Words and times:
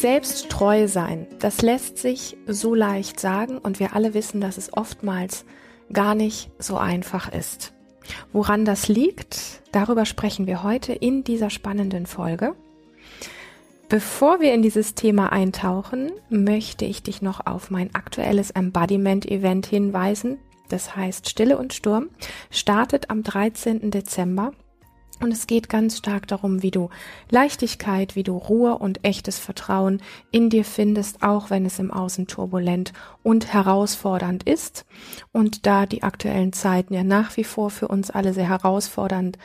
selbst 0.00 0.48
treu 0.48 0.88
sein, 0.88 1.26
das 1.38 1.62
lässt 1.62 1.98
sich 1.98 2.36
so 2.46 2.74
leicht 2.74 3.20
sagen 3.20 3.58
und 3.58 3.80
wir 3.80 3.94
alle 3.94 4.14
wissen, 4.14 4.40
dass 4.40 4.56
es 4.56 4.72
oftmals 4.72 5.44
gar 5.92 6.14
nicht 6.14 6.50
so 6.58 6.76
einfach 6.76 7.32
ist. 7.32 7.72
Woran 8.32 8.64
das 8.64 8.88
liegt, 8.88 9.62
darüber 9.72 10.06
sprechen 10.06 10.46
wir 10.46 10.62
heute 10.62 10.92
in 10.92 11.24
dieser 11.24 11.50
spannenden 11.50 12.06
Folge. 12.06 12.54
Bevor 13.88 14.40
wir 14.40 14.54
in 14.54 14.62
dieses 14.62 14.94
Thema 14.94 15.32
eintauchen, 15.32 16.12
möchte 16.28 16.84
ich 16.84 17.02
dich 17.02 17.22
noch 17.22 17.46
auf 17.46 17.70
mein 17.70 17.94
aktuelles 17.94 18.50
Embodiment-Event 18.52 19.66
hinweisen. 19.66 20.38
Das 20.68 20.94
heißt 20.94 21.28
Stille 21.28 21.58
und 21.58 21.74
Sturm 21.74 22.08
startet 22.50 23.10
am 23.10 23.22
13. 23.22 23.90
Dezember 23.90 24.52
und 25.20 25.32
es 25.32 25.46
geht 25.46 25.68
ganz 25.68 25.98
stark 25.98 26.26
darum, 26.26 26.62
wie 26.62 26.70
du 26.70 26.90
Leichtigkeit, 27.30 28.16
wie 28.16 28.22
du 28.22 28.36
Ruhe 28.36 28.78
und 28.78 29.04
echtes 29.04 29.38
Vertrauen 29.38 30.02
in 30.30 30.50
dir 30.50 30.64
findest, 30.64 31.22
auch 31.22 31.50
wenn 31.50 31.64
es 31.64 31.78
im 31.78 31.90
Außen 31.90 32.26
turbulent 32.26 32.92
und 33.22 33.52
herausfordernd 33.52 34.42
ist. 34.42 34.84
Und 35.32 35.66
da 35.66 35.86
die 35.86 36.02
aktuellen 36.02 36.52
Zeiten 36.52 36.94
ja 36.94 37.04
nach 37.04 37.36
wie 37.36 37.44
vor 37.44 37.70
für 37.70 37.88
uns 37.88 38.10
alle 38.10 38.32
sehr 38.34 38.48
herausfordernd 38.48 39.36
sind, 39.36 39.38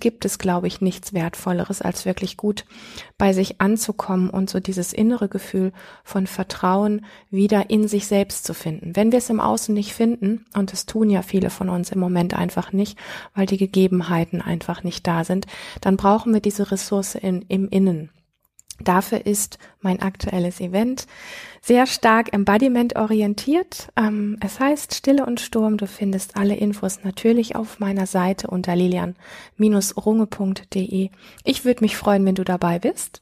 gibt 0.00 0.24
es, 0.24 0.38
glaube 0.38 0.66
ich, 0.66 0.80
nichts 0.80 1.14
Wertvolleres, 1.14 1.80
als 1.80 2.04
wirklich 2.04 2.36
gut 2.36 2.66
bei 3.16 3.32
sich 3.32 3.60
anzukommen 3.60 4.28
und 4.28 4.50
so 4.50 4.60
dieses 4.60 4.92
innere 4.92 5.28
Gefühl 5.28 5.72
von 6.04 6.26
Vertrauen 6.26 7.06
wieder 7.30 7.70
in 7.70 7.88
sich 7.88 8.06
selbst 8.06 8.44
zu 8.44 8.52
finden. 8.52 8.94
Wenn 8.94 9.12
wir 9.12 9.18
es 9.18 9.30
im 9.30 9.40
Außen 9.40 9.74
nicht 9.74 9.94
finden, 9.94 10.44
und 10.54 10.72
es 10.72 10.84
tun 10.84 11.08
ja 11.08 11.22
viele 11.22 11.50
von 11.50 11.70
uns 11.70 11.90
im 11.90 12.00
Moment 12.00 12.34
einfach 12.34 12.72
nicht, 12.72 12.98
weil 13.34 13.46
die 13.46 13.56
Gegebenheiten 13.56 14.42
einfach 14.42 14.82
nicht 14.82 15.06
da 15.06 15.24
sind, 15.24 15.46
dann 15.80 15.96
brauchen 15.96 16.34
wir 16.34 16.40
diese 16.40 16.70
Ressource 16.70 17.14
in, 17.14 17.42
im 17.48 17.68
Innen. 17.68 18.10
Dafür 18.82 19.26
ist 19.26 19.58
mein 19.80 20.02
aktuelles 20.02 20.60
Event 20.60 21.06
sehr 21.66 21.86
stark 21.86 22.32
Embodiment 22.32 22.94
orientiert. 22.94 23.88
Ähm, 23.96 24.38
es 24.40 24.60
heißt 24.60 24.94
Stille 24.94 25.26
und 25.26 25.40
Sturm. 25.40 25.78
Du 25.78 25.88
findest 25.88 26.36
alle 26.36 26.54
Infos 26.54 27.02
natürlich 27.02 27.56
auf 27.56 27.80
meiner 27.80 28.06
Seite 28.06 28.46
unter 28.46 28.76
lilian-runge.de. 28.76 31.10
Ich 31.42 31.64
würde 31.64 31.82
mich 31.82 31.96
freuen, 31.96 32.24
wenn 32.24 32.36
du 32.36 32.44
dabei 32.44 32.78
bist. 32.78 33.20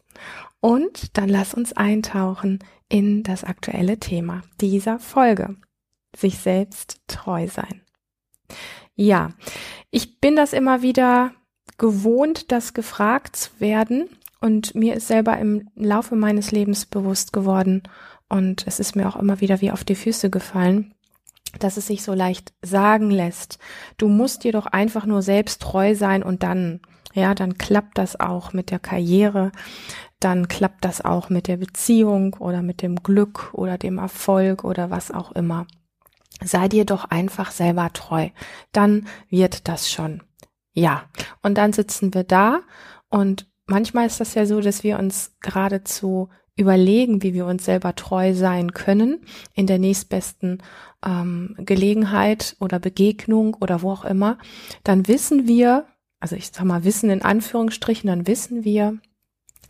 Und 0.61 1.17
dann 1.17 1.31
lass 1.31 1.55
uns 1.55 1.73
eintauchen 1.73 2.59
in 2.91 3.23
das 3.23 3.45
aktuelle 3.45 3.99
Thema 3.99 4.43
dieser 4.61 4.99
Folge. 4.99 5.57
Sich 6.15 6.37
selbst 6.39 7.01
treu 7.07 7.49
sein. 7.49 7.81
Ja, 8.95 9.31
ich 9.91 10.21
bin 10.21 10.37
das 10.37 10.53
immer 10.53 10.83
wieder 10.83 11.33
gewohnt, 11.79 12.53
das 12.53 12.75
gefragt 12.75 13.37
zu 13.37 13.53
werden 13.59 14.11
und 14.45 14.75
mir 14.75 14.95
ist 14.95 15.09
selber 15.09 15.39
im 15.39 15.71
Laufe 15.75 16.17
meines 16.17 16.53
Lebens 16.53 16.85
bewusst 16.85 17.33
geworden 17.33 17.83
und 18.29 18.67
es 18.67 18.79
ist 18.79 18.95
mir 18.95 19.09
auch 19.09 19.17
immer 19.17 19.41
wieder 19.41 19.63
wie 19.63 19.71
auf 19.71 19.85
die 19.85 19.95
Füße 19.95 20.29
gefallen, 20.29 20.93
dass 21.61 21.79
es 21.79 21.87
sich 21.87 22.03
so 22.03 22.13
leicht 22.13 22.53
sagen 22.61 23.11
lässt. 23.11 23.59
Du 23.97 24.07
musst 24.07 24.45
dir 24.45 24.53
doch 24.53 24.67
einfach 24.67 25.07
nur 25.07 25.23
selbst 25.23 25.63
treu 25.63 25.95
sein 25.95 26.23
und 26.23 26.43
dann, 26.43 26.81
ja, 27.15 27.35
dann 27.35 27.57
klappt 27.57 27.97
das 27.97 28.21
auch 28.21 28.53
mit 28.53 28.71
der 28.71 28.81
Karriere, 28.81 29.51
dann 30.21 30.47
klappt 30.47 30.85
das 30.85 31.03
auch 31.03 31.31
mit 31.31 31.49
der 31.49 31.57
Beziehung 31.57 32.35
oder 32.35 32.61
mit 32.61 32.83
dem 32.83 32.97
Glück 32.97 33.49
oder 33.55 33.79
dem 33.79 33.97
Erfolg 33.97 34.63
oder 34.63 34.91
was 34.91 35.11
auch 35.11 35.33
immer. 35.33 35.67
Sei 36.45 36.69
dir 36.69 36.85
doch 36.85 37.07
einfach 37.07 37.51
selber 37.51 37.91
treu. 37.95 38.29
Dann 38.73 39.07
wird 39.31 39.69
das 39.69 39.91
schon. 39.91 40.23
Ja. 40.75 41.05
Und 41.41 41.57
dann 41.57 41.73
sitzen 41.73 42.13
wir 42.13 42.25
da 42.25 42.61
und 43.09 43.47
manchmal 43.67 44.07
ist 44.07 44.21
das 44.21 44.35
ja 44.35 44.47
so, 44.47 44.61
dass 44.61 44.83
wir 44.83 44.99
uns 44.99 45.33
geradezu 45.41 46.29
überlegen, 46.57 47.23
wie 47.23 47.35
wir 47.35 47.47
uns 47.47 47.65
selber 47.65 47.95
treu 47.95 48.35
sein 48.35 48.73
können 48.73 49.25
in 49.55 49.67
der 49.67 49.79
nächstbesten 49.79 50.63
ähm, 51.05 51.57
Gelegenheit 51.59 52.57
oder 52.61 52.79
Begegnung 52.79 53.57
oder 53.61 53.83
wo 53.83 53.91
auch 53.91 54.05
immer, 54.05 54.39
dann 54.85 55.09
wissen 55.09 55.49
wir, 55.49 55.87
also 56.21 56.37
ich 56.37 56.51
sag 56.53 56.65
mal 56.65 56.85
Wissen 56.85 57.11
in 57.11 57.23
Anführungsstrichen, 57.23 58.07
dann 58.09 58.27
wissen 58.27 58.65
wir, 58.65 58.99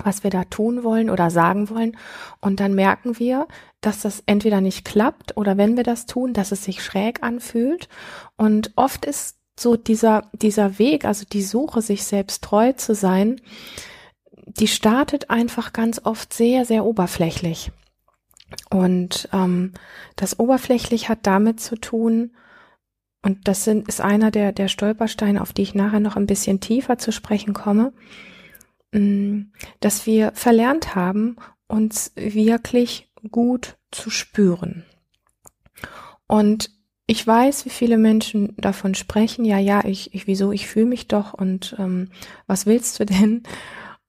was 0.03 0.25
wir 0.25 0.31
da 0.31 0.45
tun 0.45 0.83
wollen 0.83 1.09
oder 1.09 1.31
sagen 1.31 1.71
wollen. 1.71 1.97
Und 2.41 2.61
dann 2.61 2.75
merken 2.75 3.19
wir, 3.19 3.47
dass 3.81 4.01
das 4.01 4.23
entweder 4.27 4.61
nicht 4.61 4.85
klappt 4.85 5.37
oder 5.37 5.57
wenn 5.57 5.77
wir 5.77 5.85
das 5.85 6.07
tun, 6.07 6.33
dass 6.33 6.53
es 6.53 6.65
sich 6.65 6.83
schräg 6.83 7.23
anfühlt. 7.23 7.89
Und 8.37 8.73
oft 8.77 9.05
ist 9.05 9.39
so 9.59 9.77
dieser, 9.77 10.29
dieser 10.33 10.79
Weg, 10.79 11.05
also 11.05 11.25
die 11.31 11.43
Suche, 11.43 11.83
sich 11.83 12.05
selbst 12.05 12.43
treu 12.43 12.73
zu 12.73 12.95
sein, 12.95 13.41
die 14.47 14.69
startet 14.69 15.31
einfach 15.31 15.73
ganz 15.73 16.01
oft 16.05 16.33
sehr, 16.33 16.65
sehr 16.65 16.85
oberflächlich. 16.85 17.71
Und 18.71 19.29
ähm, 19.33 19.73
das 20.17 20.39
oberflächlich 20.39 21.09
hat 21.09 21.21
damit 21.23 21.61
zu 21.61 21.77
tun, 21.77 22.33
und 23.23 23.49
das 23.49 23.65
sind, 23.65 23.89
ist 23.89 24.03
einer 24.03 24.31
der, 24.31 24.53
der 24.53 24.69
Stolpersteine, 24.69 25.41
auf 25.41 25.55
die 25.55 25.63
ich 25.63 25.75
nachher 25.75 26.01
noch 26.01 26.17
ein 26.17 26.27
bisschen 26.27 26.61
tiefer 26.61 26.99
zu 26.99 27.11
sprechen 27.11 27.55
komme, 27.55 27.95
mm, 28.93 29.45
dass 29.81 30.05
wir 30.05 30.33
verlernt 30.33 30.95
haben, 30.95 31.37
uns 31.67 32.13
wirklich 32.17 33.11
gut 33.31 33.79
zu 33.91 34.11
spüren. 34.11 34.85
Und 36.27 36.71
ich 37.07 37.27
weiß, 37.27 37.67
wie 37.67 37.71
viele 37.71 37.99
Menschen 37.99 38.55
davon 38.57 38.95
sprechen, 38.95 39.45
ja, 39.45 39.59
ja, 39.59 39.85
ich, 39.85 40.15
ich 40.15 40.27
wieso, 40.27 40.53
ich 40.53 40.67
fühle 40.67 40.87
mich 40.87 41.07
doch 41.07 41.35
und 41.35 41.77
ähm, 41.79 42.09
was 42.47 42.67
willst 42.67 42.99
du 42.99 43.05
denn? 43.07 43.43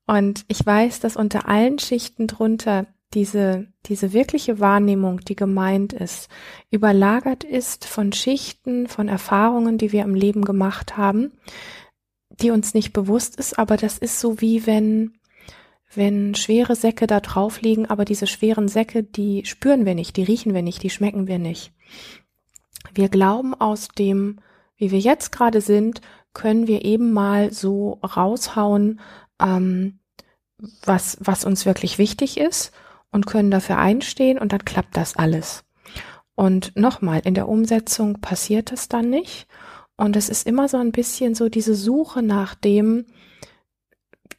Und 0.07 0.45
ich 0.47 0.65
weiß, 0.65 0.99
dass 0.99 1.17
unter 1.17 1.47
allen 1.49 1.79
Schichten 1.79 2.27
drunter 2.27 2.87
diese, 3.13 3.67
diese 3.85 4.13
wirkliche 4.13 4.59
Wahrnehmung, 4.59 5.21
die 5.21 5.35
gemeint 5.35 5.93
ist, 5.93 6.29
überlagert 6.69 7.43
ist 7.43 7.85
von 7.85 8.13
Schichten, 8.13 8.87
von 8.87 9.07
Erfahrungen, 9.07 9.77
die 9.77 9.91
wir 9.91 10.03
im 10.03 10.15
Leben 10.15 10.43
gemacht 10.43 10.97
haben, 10.97 11.31
die 12.29 12.51
uns 12.51 12.73
nicht 12.73 12.93
bewusst 12.93 13.37
ist, 13.37 13.57
aber 13.57 13.77
das 13.77 13.97
ist 13.97 14.19
so 14.19 14.41
wie 14.41 14.65
wenn, 14.65 15.13
wenn 15.93 16.35
schwere 16.35 16.75
Säcke 16.75 17.07
da 17.07 17.19
drauf 17.19 17.61
liegen, 17.61 17.85
aber 17.85 18.05
diese 18.05 18.27
schweren 18.27 18.67
Säcke, 18.67 19.03
die 19.03 19.45
spüren 19.45 19.85
wir 19.85 19.95
nicht, 19.95 20.17
die 20.17 20.23
riechen 20.23 20.53
wir 20.53 20.61
nicht, 20.61 20.83
die 20.83 20.89
schmecken 20.89 21.27
wir 21.27 21.39
nicht. 21.39 21.71
Wir 22.93 23.09
glauben 23.09 23.53
aus 23.53 23.87
dem, 23.89 24.39
wie 24.77 24.91
wir 24.91 24.99
jetzt 24.99 25.31
gerade 25.31 25.61
sind, 25.61 26.01
können 26.33 26.67
wir 26.67 26.83
eben 26.83 27.13
mal 27.13 27.51
so 27.51 27.99
raushauen, 28.03 28.99
ähm, 29.41 29.99
was, 30.83 31.17
was 31.21 31.45
uns 31.45 31.65
wirklich 31.65 31.97
wichtig 31.97 32.37
ist 32.37 32.71
und 33.11 33.25
können 33.25 33.51
dafür 33.51 33.77
einstehen 33.77 34.37
und 34.37 34.51
dann 34.51 34.65
klappt 34.65 34.97
das 34.97 35.15
alles. 35.15 35.63
Und 36.35 36.75
nochmal, 36.75 37.21
in 37.23 37.33
der 37.33 37.47
Umsetzung 37.47 38.19
passiert 38.19 38.71
es 38.71 38.89
dann 38.89 39.09
nicht. 39.09 39.47
Und 39.97 40.17
es 40.17 40.27
ist 40.27 40.45
immer 40.45 40.67
so 40.67 40.77
ein 40.77 40.91
bisschen 40.91 41.35
so 41.35 41.47
diese 41.47 41.75
Suche 41.75 42.21
nach 42.21 42.55
dem, 42.55 43.05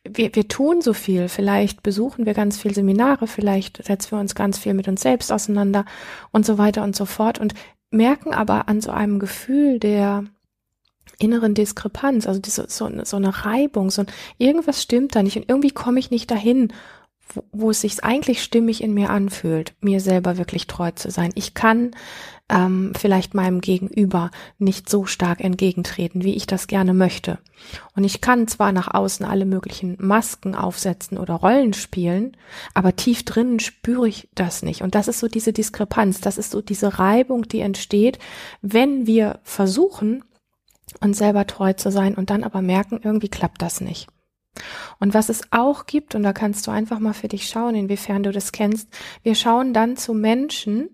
wir, 0.04 0.34
wir 0.34 0.46
tun 0.46 0.82
so 0.82 0.92
viel, 0.92 1.28
vielleicht 1.28 1.82
besuchen 1.82 2.26
wir 2.26 2.34
ganz 2.34 2.58
viel 2.58 2.74
Seminare, 2.74 3.26
vielleicht 3.26 3.82
setzen 3.84 4.12
wir 4.12 4.20
uns 4.20 4.34
ganz 4.34 4.58
viel 4.58 4.74
mit 4.74 4.88
uns 4.88 5.00
selbst 5.00 5.32
auseinander 5.32 5.84
und 6.30 6.44
so 6.44 6.58
weiter 6.58 6.84
und 6.84 6.94
so 6.94 7.06
fort 7.06 7.38
und 7.38 7.54
merken 7.96 8.32
aber 8.32 8.68
an 8.68 8.80
so 8.80 8.90
einem 8.90 9.18
Gefühl 9.18 9.78
der 9.78 10.24
inneren 11.18 11.54
Diskrepanz, 11.54 12.26
also 12.26 12.40
diese, 12.40 12.66
so, 12.68 12.90
so 13.04 13.16
eine 13.16 13.44
Reibung, 13.44 13.90
so 13.90 14.02
ein, 14.02 14.08
irgendwas 14.38 14.82
stimmt 14.82 15.14
da 15.14 15.22
nicht 15.22 15.36
und 15.36 15.48
irgendwie 15.48 15.70
komme 15.70 15.98
ich 15.98 16.10
nicht 16.10 16.30
dahin, 16.30 16.72
wo, 17.32 17.44
wo 17.52 17.70
es 17.70 17.80
sich 17.80 18.04
eigentlich 18.04 18.42
stimmig 18.42 18.82
in 18.82 18.94
mir 18.94 19.10
anfühlt, 19.10 19.74
mir 19.80 20.00
selber 20.00 20.36
wirklich 20.36 20.66
treu 20.66 20.90
zu 20.90 21.10
sein. 21.10 21.32
Ich 21.34 21.54
kann 21.54 21.92
ähm, 22.48 22.92
vielleicht 22.96 23.34
meinem 23.34 23.60
Gegenüber 23.60 24.30
nicht 24.58 24.88
so 24.88 25.04
stark 25.04 25.40
entgegentreten, 25.40 26.22
wie 26.22 26.34
ich 26.34 26.46
das 26.46 26.68
gerne 26.68 26.94
möchte. 26.94 27.38
Und 27.96 28.04
ich 28.04 28.20
kann 28.20 28.46
zwar 28.46 28.72
nach 28.72 28.92
außen 28.92 29.26
alle 29.26 29.46
möglichen 29.46 29.96
Masken 29.98 30.54
aufsetzen 30.54 31.18
oder 31.18 31.34
Rollen 31.34 31.72
spielen, 31.72 32.36
aber 32.74 32.94
tief 32.94 33.24
drinnen 33.24 33.58
spüre 33.58 34.08
ich 34.08 34.28
das 34.34 34.62
nicht. 34.62 34.82
Und 34.82 34.94
das 34.94 35.08
ist 35.08 35.18
so 35.18 35.28
diese 35.28 35.52
Diskrepanz, 35.52 36.20
das 36.20 36.38
ist 36.38 36.52
so 36.52 36.60
diese 36.60 36.98
Reibung, 36.98 37.48
die 37.48 37.60
entsteht, 37.60 38.18
wenn 38.62 39.06
wir 39.06 39.40
versuchen, 39.42 40.24
uns 41.00 41.18
selber 41.18 41.46
treu 41.46 41.72
zu 41.72 41.90
sein 41.90 42.14
und 42.14 42.30
dann 42.30 42.44
aber 42.44 42.62
merken, 42.62 43.00
irgendwie 43.02 43.28
klappt 43.28 43.60
das 43.60 43.80
nicht. 43.80 44.06
Und 44.98 45.14
was 45.14 45.28
es 45.28 45.42
auch 45.50 45.86
gibt, 45.86 46.14
und 46.14 46.22
da 46.22 46.32
kannst 46.32 46.66
du 46.66 46.70
einfach 46.70 46.98
mal 46.98 47.12
für 47.12 47.28
dich 47.28 47.48
schauen, 47.48 47.74
inwiefern 47.74 48.22
du 48.22 48.32
das 48.32 48.52
kennst, 48.52 48.88
wir 49.22 49.34
schauen 49.34 49.74
dann 49.74 49.96
zu 49.96 50.14
Menschen, 50.14 50.88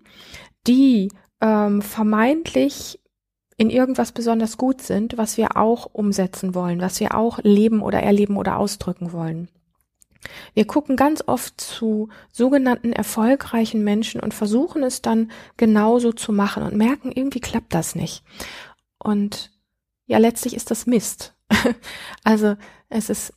die 0.67 1.11
ähm, 1.43 1.83
vermeintlich 1.83 2.99
in 3.59 3.69
irgendwas 3.69 4.13
besonders 4.13 4.57
gut 4.57 4.81
sind, 4.81 5.19
was 5.19 5.37
wir 5.37 5.57
auch 5.57 5.87
umsetzen 5.93 6.55
wollen, 6.55 6.81
was 6.81 7.01
wir 7.01 7.15
auch 7.15 7.39
leben 7.43 7.83
oder 7.83 8.03
erleben 8.03 8.37
oder 8.37 8.59
ausdrücken 8.59 9.13
wollen. 9.13 9.49
Wir 10.55 10.67
gucken 10.67 10.97
ganz 10.97 11.23
oft 11.27 11.61
zu 11.61 12.09
sogenannten 12.31 12.93
erfolgreichen 12.93 13.83
Menschen 13.83 14.21
und 14.21 14.33
versuchen 14.33 14.83
es 14.85 15.03
dann 15.03 15.31
genauso 15.57 16.13
zu 16.13 16.33
machen 16.33 16.63
und 16.63 16.77
merken, 16.77 17.11
irgendwie 17.13 17.41
klappt 17.41 17.75
das 17.75 17.95
nicht. 17.95 18.23
Und 18.99 19.51
ja, 20.07 20.19
letztlich 20.19 20.55
ist 20.55 20.71
das 20.71 20.87
Mist. 20.87 21.35
also 22.25 22.57
es 22.89 23.11
ist 23.11 23.35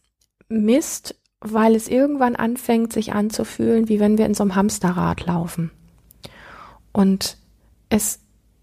Mist, 0.47 1.15
weil 1.39 1.75
es 1.75 1.87
irgendwann 1.87 2.35
anfängt, 2.35 2.93
sich 2.93 3.13
anzufühlen, 3.13 3.89
wie 3.89 3.99
wenn 3.99 4.17
wir 4.19 4.27
in 4.27 4.35
so 4.35 4.43
einem 4.43 4.55
Hamsterrad 4.55 5.25
laufen. 5.25 5.71
Und 6.91 7.37
es, 7.95 8.19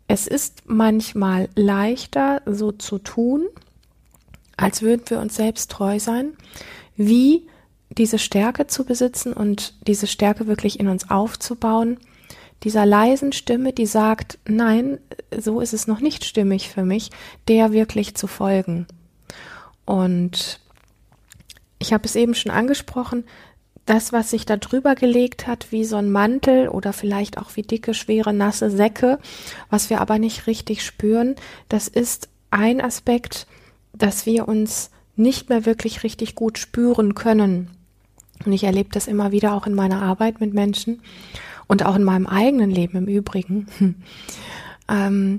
es 0.08 0.26
ist 0.26 0.64
manchmal 0.66 1.48
leichter, 1.54 2.42
so 2.44 2.70
zu 2.70 2.98
tun, 2.98 3.46
als 4.56 4.82
würden 4.82 5.08
wir 5.08 5.20
uns 5.20 5.36
selbst 5.36 5.70
treu 5.70 5.98
sein, 5.98 6.36
wie 6.96 7.48
diese 7.88 8.18
Stärke 8.18 8.66
zu 8.66 8.84
besitzen 8.84 9.32
und 9.32 9.74
diese 9.86 10.06
Stärke 10.06 10.46
wirklich 10.46 10.78
in 10.78 10.88
uns 10.88 11.10
aufzubauen, 11.10 11.98
dieser 12.62 12.86
leisen 12.86 13.32
Stimme, 13.32 13.72
die 13.72 13.86
sagt, 13.86 14.38
nein, 14.46 14.98
so 15.36 15.60
ist 15.60 15.72
es 15.72 15.86
noch 15.86 16.00
nicht 16.00 16.24
stimmig 16.24 16.68
für 16.68 16.84
mich, 16.84 17.10
der 17.48 17.72
wirklich 17.72 18.14
zu 18.14 18.26
folgen. 18.26 18.86
Und 19.84 20.60
ich 21.78 21.92
habe 21.92 22.04
es 22.04 22.14
eben 22.14 22.34
schon 22.34 22.52
angesprochen, 22.52 23.24
das, 23.86 24.12
was 24.12 24.30
sich 24.30 24.46
da 24.46 24.56
drüber 24.56 24.94
gelegt 24.94 25.46
hat, 25.46 25.72
wie 25.72 25.84
so 25.84 25.96
ein 25.96 26.10
Mantel 26.10 26.68
oder 26.68 26.92
vielleicht 26.92 27.38
auch 27.38 27.56
wie 27.56 27.62
dicke, 27.62 27.94
schwere, 27.94 28.32
nasse 28.32 28.70
Säcke, 28.70 29.18
was 29.70 29.90
wir 29.90 30.00
aber 30.00 30.18
nicht 30.18 30.46
richtig 30.46 30.84
spüren, 30.84 31.34
das 31.68 31.88
ist 31.88 32.28
ein 32.50 32.80
Aspekt, 32.80 33.46
dass 33.92 34.26
wir 34.26 34.46
uns 34.46 34.90
nicht 35.16 35.48
mehr 35.48 35.66
wirklich 35.66 36.04
richtig 36.04 36.34
gut 36.34 36.58
spüren 36.58 37.14
können. 37.14 37.70
Und 38.44 38.52
ich 38.52 38.64
erlebe 38.64 38.90
das 38.92 39.06
immer 39.06 39.32
wieder 39.32 39.54
auch 39.54 39.66
in 39.66 39.74
meiner 39.74 40.02
Arbeit 40.02 40.40
mit 40.40 40.54
Menschen 40.54 41.02
und 41.66 41.84
auch 41.84 41.96
in 41.96 42.04
meinem 42.04 42.26
eigenen 42.26 42.70
Leben 42.70 42.98
im 42.98 43.06
Übrigen, 43.06 43.66
ähm, 44.88 45.38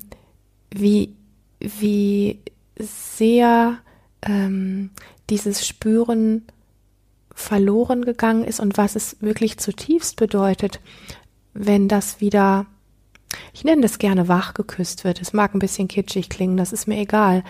wie, 0.69 1.13
wie 1.59 2.39
sehr 2.77 3.77
ähm, 4.21 4.89
dieses 5.29 5.65
Spüren 5.65 6.43
verloren 7.33 8.05
gegangen 8.05 8.43
ist 8.43 8.59
und 8.59 8.77
was 8.77 8.95
es 8.95 9.17
wirklich 9.19 9.57
zutiefst 9.57 10.15
bedeutet, 10.15 10.79
wenn 11.53 11.87
das 11.87 12.21
wieder, 12.21 12.65
ich 13.53 13.63
nenne 13.63 13.81
das 13.81 13.97
gerne 13.97 14.27
wach 14.27 14.53
geküsst 14.53 15.03
wird. 15.03 15.21
Es 15.21 15.33
mag 15.33 15.53
ein 15.53 15.59
bisschen 15.59 15.87
kitschig 15.87 16.29
klingen, 16.29 16.57
das 16.57 16.73
ist 16.73 16.87
mir 16.87 16.97
egal. 16.97 17.43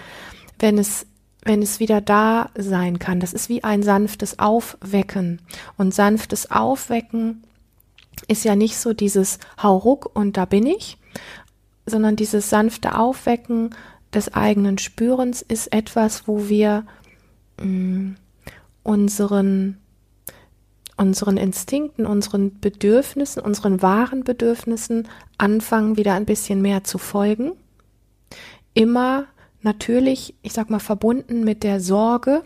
Wenn 0.59 0.77
es 0.77 1.05
wenn 1.45 1.61
es 1.61 1.79
wieder 1.79 2.01
da 2.01 2.49
sein 2.55 2.99
kann. 2.99 3.19
Das 3.19 3.33
ist 3.33 3.49
wie 3.49 3.63
ein 3.63 3.83
sanftes 3.83 4.39
Aufwecken. 4.39 5.41
Und 5.77 5.93
sanftes 5.93 6.51
Aufwecken 6.51 7.43
ist 8.27 8.45
ja 8.45 8.55
nicht 8.55 8.77
so 8.77 8.93
dieses 8.93 9.39
Hauruck 9.61 10.15
und 10.15 10.37
da 10.37 10.45
bin 10.45 10.65
ich, 10.65 10.97
sondern 11.85 12.15
dieses 12.15 12.49
sanfte 12.49 12.97
Aufwecken 12.97 13.75
des 14.13 14.33
eigenen 14.33 14.77
Spürens 14.77 15.41
ist 15.41 15.73
etwas, 15.73 16.27
wo 16.27 16.47
wir 16.47 16.85
mh, 17.59 17.65
mm, 17.65 18.15
unseren 18.83 19.77
unseren 20.95 21.37
Instinkten, 21.37 22.05
unseren 22.05 22.59
Bedürfnissen, 22.59 23.41
unseren 23.41 23.81
wahren 23.81 24.23
Bedürfnissen 24.23 25.07
anfangen 25.37 25.97
wieder 25.97 26.13
ein 26.13 26.25
bisschen 26.25 26.61
mehr 26.61 26.83
zu 26.83 26.97
folgen. 26.97 27.53
Immer 28.73 29.25
natürlich, 29.61 30.35
ich 30.43 30.53
sag 30.53 30.69
mal, 30.69 30.79
verbunden 30.79 31.43
mit 31.43 31.63
der 31.63 31.79
Sorge, 31.79 32.43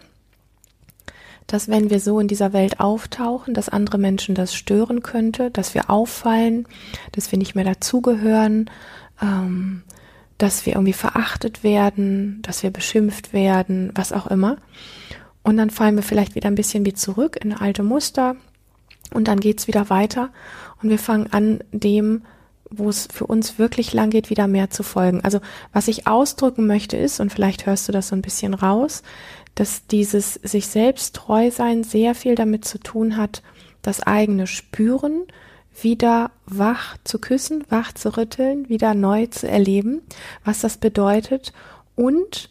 dass 1.46 1.70
wenn 1.70 1.90
wir 1.90 2.00
so 2.00 2.20
in 2.20 2.28
dieser 2.28 2.52
Welt 2.54 2.80
auftauchen, 2.80 3.54
dass 3.54 3.70
andere 3.70 3.98
Menschen 3.98 4.36
das 4.36 4.54
stören 4.54 5.02
könnte, 5.02 5.50
dass 5.50 5.74
wir 5.74 5.90
auffallen, 5.90 6.68
dass 7.14 7.32
wir 7.32 7.40
nicht 7.40 7.56
mehr 7.56 7.64
dazugehören, 7.64 8.70
ähm, 9.22 9.84
dass 10.38 10.66
wir 10.66 10.74
irgendwie 10.74 10.94
verachtet 10.94 11.64
werden, 11.64 12.42
dass 12.44 12.64
wir 12.64 12.70
beschimpft 12.70 13.34
werden, 13.34 13.92
was 13.96 14.14
auch 14.14 14.28
immer. 14.28 14.58
Und 15.48 15.56
dann 15.56 15.70
fallen 15.70 15.96
wir 15.96 16.04
vielleicht 16.04 16.36
wieder 16.36 16.50
ein 16.50 16.56
bisschen 16.56 16.86
wie 16.86 16.94
zurück 16.94 17.38
in 17.42 17.54
alte 17.54 17.82
Muster 17.82 18.36
und 19.14 19.30
dann 19.30 19.40
geht's 19.40 19.66
wieder 19.68 19.90
weiter 19.90 20.30
und 20.84 20.90
wir 20.90 21.00
fangen 21.00 21.32
an, 21.32 21.64
dem 21.72 22.24
wo 22.70 22.90
es 22.90 23.08
für 23.10 23.26
uns 23.26 23.58
wirklich 23.58 23.94
lang 23.94 24.10
geht, 24.10 24.30
wieder 24.30 24.46
mehr 24.46 24.70
zu 24.72 24.84
folgen. 24.84 25.22
Also 25.24 25.40
was 25.72 25.88
ich 25.88 26.06
ausdrücken 26.06 26.68
möchte 26.68 26.98
ist, 26.98 27.22
und 27.22 27.32
vielleicht 27.32 27.66
hörst 27.66 27.88
du 27.88 27.94
das 27.94 28.10
so 28.10 28.16
ein 28.18 28.22
bisschen 28.22 28.54
raus, 28.54 29.04
dass 29.56 29.88
dieses 29.88 30.34
sich 30.34 30.68
selbst 30.68 31.16
treu 31.16 31.50
sein 31.50 31.86
sehr 31.86 32.14
viel 32.14 32.36
damit 32.36 32.66
zu 32.66 32.78
tun 32.78 33.16
hat, 33.16 33.42
das 33.82 34.02
eigene 34.02 34.48
Spüren 34.48 35.28
wieder 35.82 36.32
wach 36.46 36.98
zu 37.06 37.20
küssen, 37.20 37.64
wach 37.70 37.94
zu 37.94 38.18
rütteln, 38.18 38.68
wieder 38.68 38.94
neu 38.94 39.28
zu 39.28 39.48
erleben, 39.48 40.02
was 40.44 40.60
das 40.60 40.76
bedeutet. 40.76 41.54
Und 41.96 42.50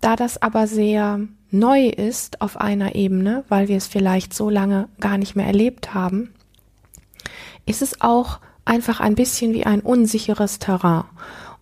da 0.00 0.16
das 0.16 0.40
aber 0.40 0.66
sehr 0.66 1.28
neu 1.54 1.86
ist 1.86 2.40
auf 2.40 2.60
einer 2.60 2.94
Ebene, 2.94 3.44
weil 3.48 3.68
wir 3.68 3.76
es 3.76 3.86
vielleicht 3.86 4.34
so 4.34 4.50
lange 4.50 4.88
gar 5.00 5.18
nicht 5.18 5.36
mehr 5.36 5.46
erlebt 5.46 5.94
haben, 5.94 6.34
ist 7.66 7.82
es 7.82 8.00
auch 8.00 8.40
einfach 8.64 9.00
ein 9.00 9.14
bisschen 9.14 9.54
wie 9.54 9.64
ein 9.64 9.80
unsicheres 9.80 10.58
Terrain. 10.58 11.04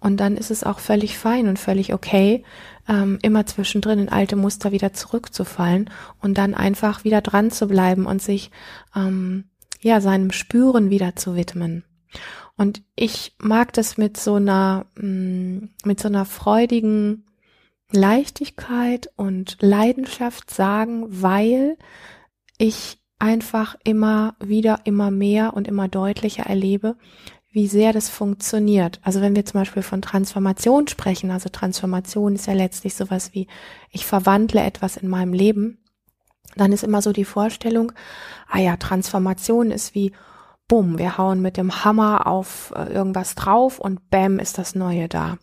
Und 0.01 0.17
dann 0.19 0.37
ist 0.37 0.51
es 0.51 0.65
auch 0.65 0.81
völlig 0.81 1.17
fein 1.17 1.47
und 1.47 1.59
völlig 1.59 1.95
okay, 1.95 2.43
ähm, 2.89 3.19
immer 3.23 3.47
zwischendrin 3.47 4.01
in 4.01 4.09
alte 4.09 4.35
Muster 4.35 4.73
wieder 4.73 4.93
zurückzufallen 4.93 5.91
und 6.21 6.39
dann 6.39 6.55
einfach 6.55 7.05
wieder 7.05 7.21
dran 7.21 7.53
zu 7.53 7.69
bleiben 7.69 8.07
und 8.07 8.21
sich 8.21 8.51
ähm, 8.97 9.45
ja 9.81 10.01
seinem 10.01 10.33
Spüren 10.33 10.91
wieder 10.91 11.15
zu 11.15 11.37
widmen. 11.37 11.85
Und 12.57 12.83
ich 12.97 13.37
mag 13.39 13.73
das 13.73 13.97
mit 13.97 14.17
so 14.17 14.35
einer 14.35 14.87
mh, 14.97 15.07
mm, 15.07 15.69
mit 15.85 16.01
so 16.01 16.09
einer 16.09 16.25
freudigen 16.25 17.25
Leichtigkeit 17.93 19.11
und 19.17 19.57
Leidenschaft 19.61 20.51
sagen, 20.51 21.07
weil 21.09 21.77
ich 22.59 22.99
einfach 23.19 23.77
immer 23.85 24.35
wieder, 24.41 24.81
immer 24.85 25.11
mehr 25.11 25.55
und 25.55 25.69
immer 25.69 25.89
deutlicher 25.89 26.45
erlebe, 26.45 26.97
wie 27.53 27.69
sehr 27.69 27.93
das 27.93 28.09
funktioniert. 28.09 28.99
Also 29.03 29.21
wenn 29.21 29.37
wir 29.37 29.45
zum 29.45 29.61
Beispiel 29.61 29.83
von 29.83 30.03
Transformation 30.03 30.89
sprechen, 30.89 31.31
also 31.31 31.49
Transformation 31.51 32.35
ist 32.35 32.47
ja 32.47 32.55
letztlich 32.55 32.95
sowas 32.95 33.35
wie, 33.35 33.47
ich 33.91 34.07
verwandle 34.07 34.63
etwas 34.63 34.97
in 34.97 35.09
meinem 35.09 35.35
Leben, 35.35 35.79
dann 36.57 36.73
ist 36.73 36.83
immer 36.83 37.03
so 37.03 37.13
die 37.13 37.25
Vorstellung, 37.25 37.93
ah 38.49 38.59
ja, 38.59 38.77
Transformation 38.77 39.71
ist 39.71 39.95
wie, 39.95 40.13
bumm, 40.73 40.97
wir 40.99 41.19
hauen 41.19 41.43
mit 41.43 41.59
dem 41.59 41.85
Hammer 41.85 42.27
auf 42.27 42.73
äh, 42.75 42.91
irgendwas 42.91 43.35
drauf 43.35 43.79
und 43.79 44.09
bam 44.09 44.39
ist 44.39 44.57
das 44.57 44.75
Neue 44.75 45.07
da. 45.07 45.37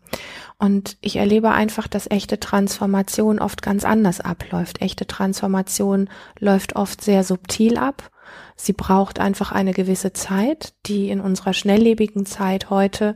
Und 0.58 0.98
ich 1.02 1.18
erlebe 1.18 1.52
einfach, 1.52 1.88
dass 1.88 2.10
echte 2.10 2.40
Transformation 2.40 3.38
oft 3.38 3.62
ganz 3.62 3.86
anders 3.86 4.22
abläuft. 4.22 4.82
Echte 4.82 5.06
Transformation 5.06 6.10
läuft 6.40 6.76
oft 6.76 7.04
sehr 7.04 7.24
subtil 7.24 7.78
ab. 7.78 8.10
Sie 8.56 8.74
braucht 8.74 9.20
einfach 9.20 9.52
eine 9.52 9.72
gewisse 9.72 10.14
Zeit, 10.14 10.74
die 10.88 11.12
in 11.12 11.22
unserer 11.22 11.54
schnelllebigen 11.54 12.26
Zeit 12.26 12.72
heute 12.72 13.16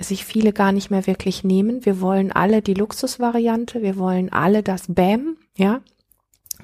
sich 0.00 0.24
viele 0.24 0.54
gar 0.54 0.72
nicht 0.72 0.90
mehr 0.90 1.06
wirklich 1.06 1.44
nehmen. 1.44 1.84
Wir 1.84 2.00
wollen 2.00 2.32
alle 2.32 2.62
die 2.62 2.72
Luxusvariante, 2.72 3.82
wir 3.82 3.98
wollen 3.98 4.32
alle 4.32 4.62
das 4.62 4.86
Bam, 4.88 5.36
ja 5.58 5.82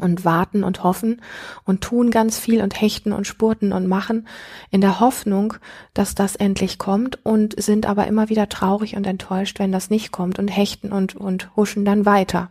und 0.01 0.25
warten 0.25 0.65
und 0.65 0.83
hoffen 0.83 1.23
und 1.65 1.83
tun 1.83 2.11
ganz 2.11 2.39
viel 2.39 2.63
und 2.63 2.81
hechten 2.81 3.13
und 3.13 3.27
spurten 3.27 3.73
und 3.73 3.87
machen 3.87 4.27
in 4.71 4.81
der 4.81 5.01
Hoffnung, 5.01 5.55
dass 5.95 6.15
das 6.15 6.37
endlich 6.37 6.79
kommt 6.79 7.25
und 7.25 7.61
sind 7.61 7.87
aber 7.87 8.07
immer 8.07 8.29
wieder 8.29 8.49
traurig 8.49 8.97
und 8.97 9.07
enttäuscht, 9.07 9.59
wenn 9.59 9.73
das 9.73 9.91
nicht 9.91 10.11
kommt 10.11 10.39
und 10.39 10.49
hechten 10.49 10.93
und, 10.93 11.15
und 11.17 11.55
huschen 11.57 11.85
dann 11.85 12.07
weiter. 12.07 12.51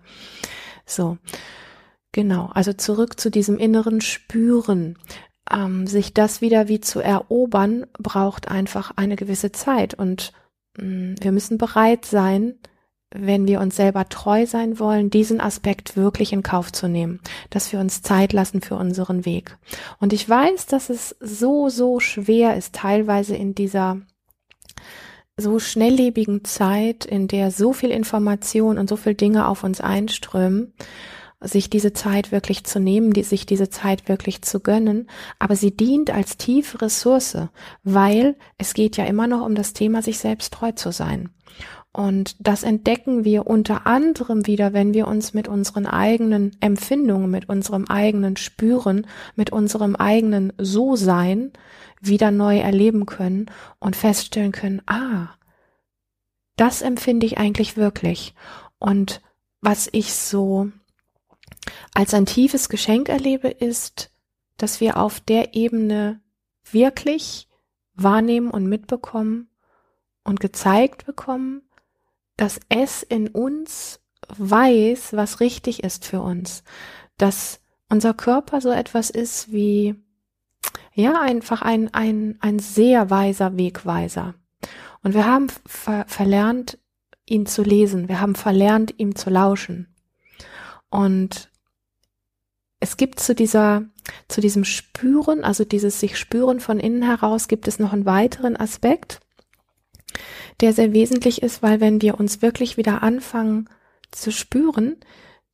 So. 0.86 1.18
Genau. 2.12 2.50
Also 2.54 2.74
zurück 2.74 3.20
zu 3.20 3.30
diesem 3.30 3.58
inneren 3.58 4.02
Spüren. 4.02 4.98
Ähm, 5.52 5.88
sich 5.88 6.14
das 6.14 6.42
wieder 6.42 6.68
wie 6.68 6.80
zu 6.80 7.00
erobern, 7.00 7.88
braucht 7.98 8.50
einfach 8.50 8.92
eine 8.96 9.16
gewisse 9.16 9.52
Zeit 9.52 9.96
und 9.96 10.32
mh, 10.78 10.86
mm, 10.86 11.16
wir 11.22 11.32
müssen 11.32 11.58
bereit 11.58 12.06
sein, 12.06 12.56
wenn 13.12 13.48
wir 13.48 13.60
uns 13.60 13.76
selber 13.76 14.08
treu 14.08 14.46
sein 14.46 14.78
wollen, 14.80 15.10
diesen 15.10 15.42
Aspekt 15.42 15.98
wirklich 15.98 16.32
in 16.32 16.44
Kauf 16.44 16.72
zu 16.72 16.88
nehmen, 16.88 17.20
dass 17.50 17.72
wir 17.72 17.80
uns 17.80 18.02
Zeit 18.02 18.34
lassen 18.34 18.62
für 18.62 18.76
unseren 18.76 19.26
Weg. 19.26 19.58
Und 20.00 20.14
ich 20.14 20.28
weiß, 20.30 20.68
dass 20.68 20.90
es 20.90 21.16
so, 21.20 21.70
so 21.70 22.00
schwer 22.00 22.56
ist, 22.56 22.76
teilweise 22.76 23.36
in 23.36 23.56
dieser 23.56 23.98
so 25.38 25.60
schnelllebigen 25.60 26.44
Zeit, 26.44 27.06
in 27.06 27.28
der 27.28 27.52
so 27.52 27.74
viel 27.74 27.92
Information 27.92 28.78
und 28.78 28.90
so 28.90 28.96
viel 28.96 29.16
Dinge 29.16 29.48
auf 29.48 29.64
uns 29.64 29.82
einströmen, 29.82 30.74
sich 31.42 31.70
diese 31.70 31.94
Zeit 31.94 32.32
wirklich 32.32 32.66
zu 32.66 32.80
nehmen, 32.80 33.14
die, 33.14 33.24
sich 33.24 33.46
diese 33.46 33.70
Zeit 33.70 34.10
wirklich 34.10 34.42
zu 34.42 34.60
gönnen, 34.60 35.10
aber 35.40 35.56
sie 35.56 35.76
dient 35.76 36.12
als 36.12 36.38
tiefe 36.38 36.82
Ressource, 36.82 37.38
weil 37.84 38.36
es 38.58 38.74
geht 38.74 38.98
ja 38.98 39.06
immer 39.06 39.28
noch 39.28 39.46
um 39.46 39.56
das 39.56 39.74
Thema, 39.74 40.02
sich 40.02 40.20
selbst 40.20 40.54
treu 40.54 40.74
zu 40.74 40.92
sein. 40.92 41.30
Und 42.00 42.38
das 42.40 42.64
entdecken 42.64 43.26
wir 43.26 43.46
unter 43.46 43.86
anderem 43.86 44.48
wieder, 44.48 44.72
wenn 44.72 44.94
wir 44.94 45.06
uns 45.06 45.34
mit 45.34 45.50
unseren 45.50 45.86
eigenen 45.86 46.56
Empfindungen, 46.62 47.30
mit 47.30 47.50
unserem 47.50 47.88
eigenen 47.90 48.38
Spüren, 48.38 49.06
mit 49.36 49.50
unserem 49.50 49.98
eigenen 49.98 50.54
So-Sein 50.58 51.52
wieder 52.00 52.32
neu 52.32 52.60
erleben 52.60 53.06
können 53.06 53.52
und 53.80 53.98
feststellen 53.98 54.54
können, 54.54 54.82
ah, 54.86 55.28
das 56.56 56.82
empfinde 56.82 57.26
ich 57.26 57.38
eigentlich 57.38 57.76
wirklich. 57.76 58.34
Und 58.78 59.22
was 59.60 59.90
ich 59.92 60.14
so 60.14 60.72
als 61.94 62.14
ein 62.14 62.26
tiefes 62.26 62.70
Geschenk 62.70 63.10
erlebe, 63.10 63.50
ist, 63.50 64.10
dass 64.56 64.80
wir 64.80 64.96
auf 64.96 65.20
der 65.20 65.54
Ebene 65.54 66.22
wirklich 66.72 67.50
wahrnehmen 67.94 68.52
und 68.52 68.68
mitbekommen 68.68 69.50
und 70.24 70.40
gezeigt 70.40 71.06
bekommen, 71.06 71.64
dass 72.40 72.58
es 72.70 73.04
in 73.04 73.28
uns 73.28 74.00
weiß, 74.30 75.12
was 75.12 75.42
richtig 75.42 75.84
ist 75.84 76.06
für 76.06 76.22
uns, 76.22 76.64
dass 77.18 77.60
unser 77.90 78.14
Körper 78.14 78.62
so 78.62 78.72
etwas 78.72 79.10
ist 79.10 79.52
wie, 79.52 79.96
ja, 80.94 81.20
einfach 81.20 81.62
ein, 81.62 81.94
ein, 81.94 82.38
ein 82.40 82.60
sehr 82.60 83.10
weiser 83.10 83.58
Wegweiser. 83.58 84.36
Und 85.04 85.16
wir 85.16 85.26
haben 85.26 85.48
ver 85.66 86.06
verlernt, 86.08 86.80
ihn 87.26 87.46
zu 87.46 87.62
lesen. 87.62 88.08
Wir 88.08 88.22
haben 88.22 88.36
verlernt, 88.36 88.94
ihm 88.98 89.18
zu 89.18 89.30
lauschen. 89.30 89.94
Und 90.90 91.50
es 92.80 92.96
gibt 92.96 93.20
zu 93.20 93.36
dieser, 93.36 93.84
zu 94.30 94.40
diesem 94.40 94.64
Spüren, 94.64 95.44
also 95.44 95.66
dieses 95.66 96.00
sich 96.00 96.18
spüren 96.18 96.62
von 96.62 96.80
innen 96.80 97.04
heraus, 97.04 97.50
gibt 97.50 97.68
es 97.68 97.80
noch 97.80 97.92
einen 97.92 98.06
weiteren 98.06 98.56
Aspekt, 98.56 99.20
der 100.62 100.74
sehr 100.74 100.94
wesentlich 100.94 101.42
ist, 101.42 101.62
weil 101.64 101.80
wenn 101.80 102.02
wir 102.02 102.20
uns 102.20 102.42
wirklich 102.42 102.78
wieder 102.78 103.02
anfangen 103.04 103.70
zu 104.12 104.32
spüren, 104.32 104.98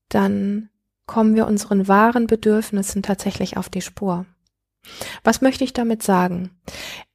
dann 0.10 0.70
kommen 1.06 1.36
wir 1.36 1.48
unseren 1.48 1.88
wahren 1.88 2.28
Bedürfnissen 2.28 3.04
tatsächlich 3.04 3.58
auf 3.58 3.70
die 3.70 3.82
Spur. 3.82 4.26
Was 5.24 5.42
möchte 5.42 5.64
ich 5.64 5.74
damit 5.74 6.04
sagen? 6.04 6.52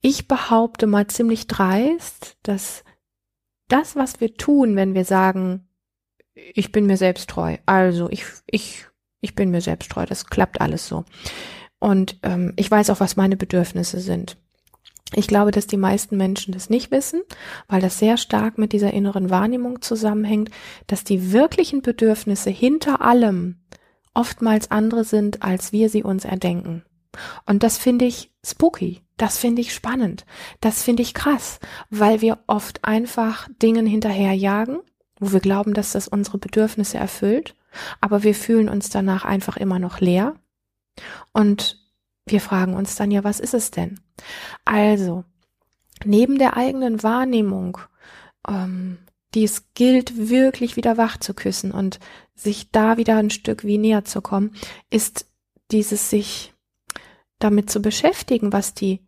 Ich 0.00 0.28
behaupte 0.28 0.86
mal 0.86 1.06
ziemlich 1.06 1.46
dreist, 1.46 2.36
dass 2.42 2.84
das, 3.68 3.96
was 3.96 4.20
wir 4.20 4.34
tun, 4.34 4.76
wenn 4.76 4.94
wir 4.94 5.04
sagen, 5.04 5.68
ich 6.34 6.72
bin 6.72 6.86
mir 6.86 6.96
selbst 6.96 7.30
treu, 7.30 7.58
also 7.66 8.08
ich, 8.10 8.24
ich, 8.46 8.86
ich 9.20 9.34
bin 9.34 9.50
mir 9.50 9.60
selbst 9.60 9.90
treu, 9.90 10.06
das 10.06 10.26
klappt 10.26 10.60
alles 10.60 10.88
so. 10.88 11.04
Und 11.78 12.18
ähm, 12.22 12.52
ich 12.56 12.70
weiß 12.70 12.90
auch, 12.90 13.00
was 13.00 13.16
meine 13.16 13.36
Bedürfnisse 13.36 14.00
sind. 14.00 14.36
Ich 15.14 15.26
glaube, 15.26 15.50
dass 15.50 15.66
die 15.66 15.76
meisten 15.76 16.16
Menschen 16.16 16.52
das 16.52 16.70
nicht 16.70 16.90
wissen, 16.90 17.22
weil 17.68 17.80
das 17.80 17.98
sehr 17.98 18.16
stark 18.16 18.58
mit 18.58 18.72
dieser 18.72 18.92
inneren 18.92 19.30
Wahrnehmung 19.30 19.82
zusammenhängt, 19.82 20.50
dass 20.86 21.04
die 21.04 21.32
wirklichen 21.32 21.82
Bedürfnisse 21.82 22.50
hinter 22.50 23.00
allem 23.00 23.56
oftmals 24.14 24.70
andere 24.70 25.04
sind, 25.04 25.42
als 25.42 25.72
wir 25.72 25.88
sie 25.88 26.02
uns 26.02 26.24
erdenken. 26.24 26.84
Und 27.46 27.62
das 27.62 27.76
finde 27.76 28.04
ich 28.04 28.30
spooky, 28.44 29.02
das 29.16 29.36
finde 29.36 29.62
ich 29.62 29.74
spannend, 29.74 30.24
das 30.60 30.82
finde 30.82 31.02
ich 31.02 31.14
krass, 31.14 31.58
weil 31.90 32.20
wir 32.20 32.38
oft 32.46 32.84
einfach 32.84 33.48
Dingen 33.60 33.86
hinterherjagen, 33.86 34.78
wo 35.18 35.32
wir 35.32 35.40
glauben, 35.40 35.74
dass 35.74 35.92
das 35.92 36.08
unsere 36.08 36.38
Bedürfnisse 36.38 36.98
erfüllt, 36.98 37.56
aber 38.00 38.22
wir 38.22 38.34
fühlen 38.34 38.68
uns 38.68 38.90
danach 38.90 39.24
einfach 39.24 39.56
immer 39.56 39.78
noch 39.78 40.00
leer. 40.00 40.34
Und 41.32 41.79
wir 42.26 42.40
fragen 42.40 42.74
uns 42.74 42.96
dann 42.96 43.10
ja, 43.10 43.24
was 43.24 43.40
ist 43.40 43.54
es 43.54 43.70
denn? 43.70 44.00
Also, 44.64 45.24
neben 46.04 46.38
der 46.38 46.56
eigenen 46.56 47.02
Wahrnehmung, 47.02 47.78
ähm, 48.48 48.98
die 49.34 49.44
es 49.44 49.72
gilt, 49.74 50.28
wirklich 50.28 50.76
wieder 50.76 50.96
wach 50.96 51.18
zu 51.18 51.34
küssen 51.34 51.72
und 51.72 52.00
sich 52.34 52.70
da 52.70 52.96
wieder 52.96 53.16
ein 53.16 53.30
Stück 53.30 53.64
wie 53.64 53.78
näher 53.78 54.04
zu 54.04 54.20
kommen, 54.22 54.54
ist 54.90 55.26
dieses 55.70 56.10
sich 56.10 56.54
damit 57.38 57.70
zu 57.70 57.80
beschäftigen, 57.80 58.52
was 58.52 58.74
die 58.74 59.00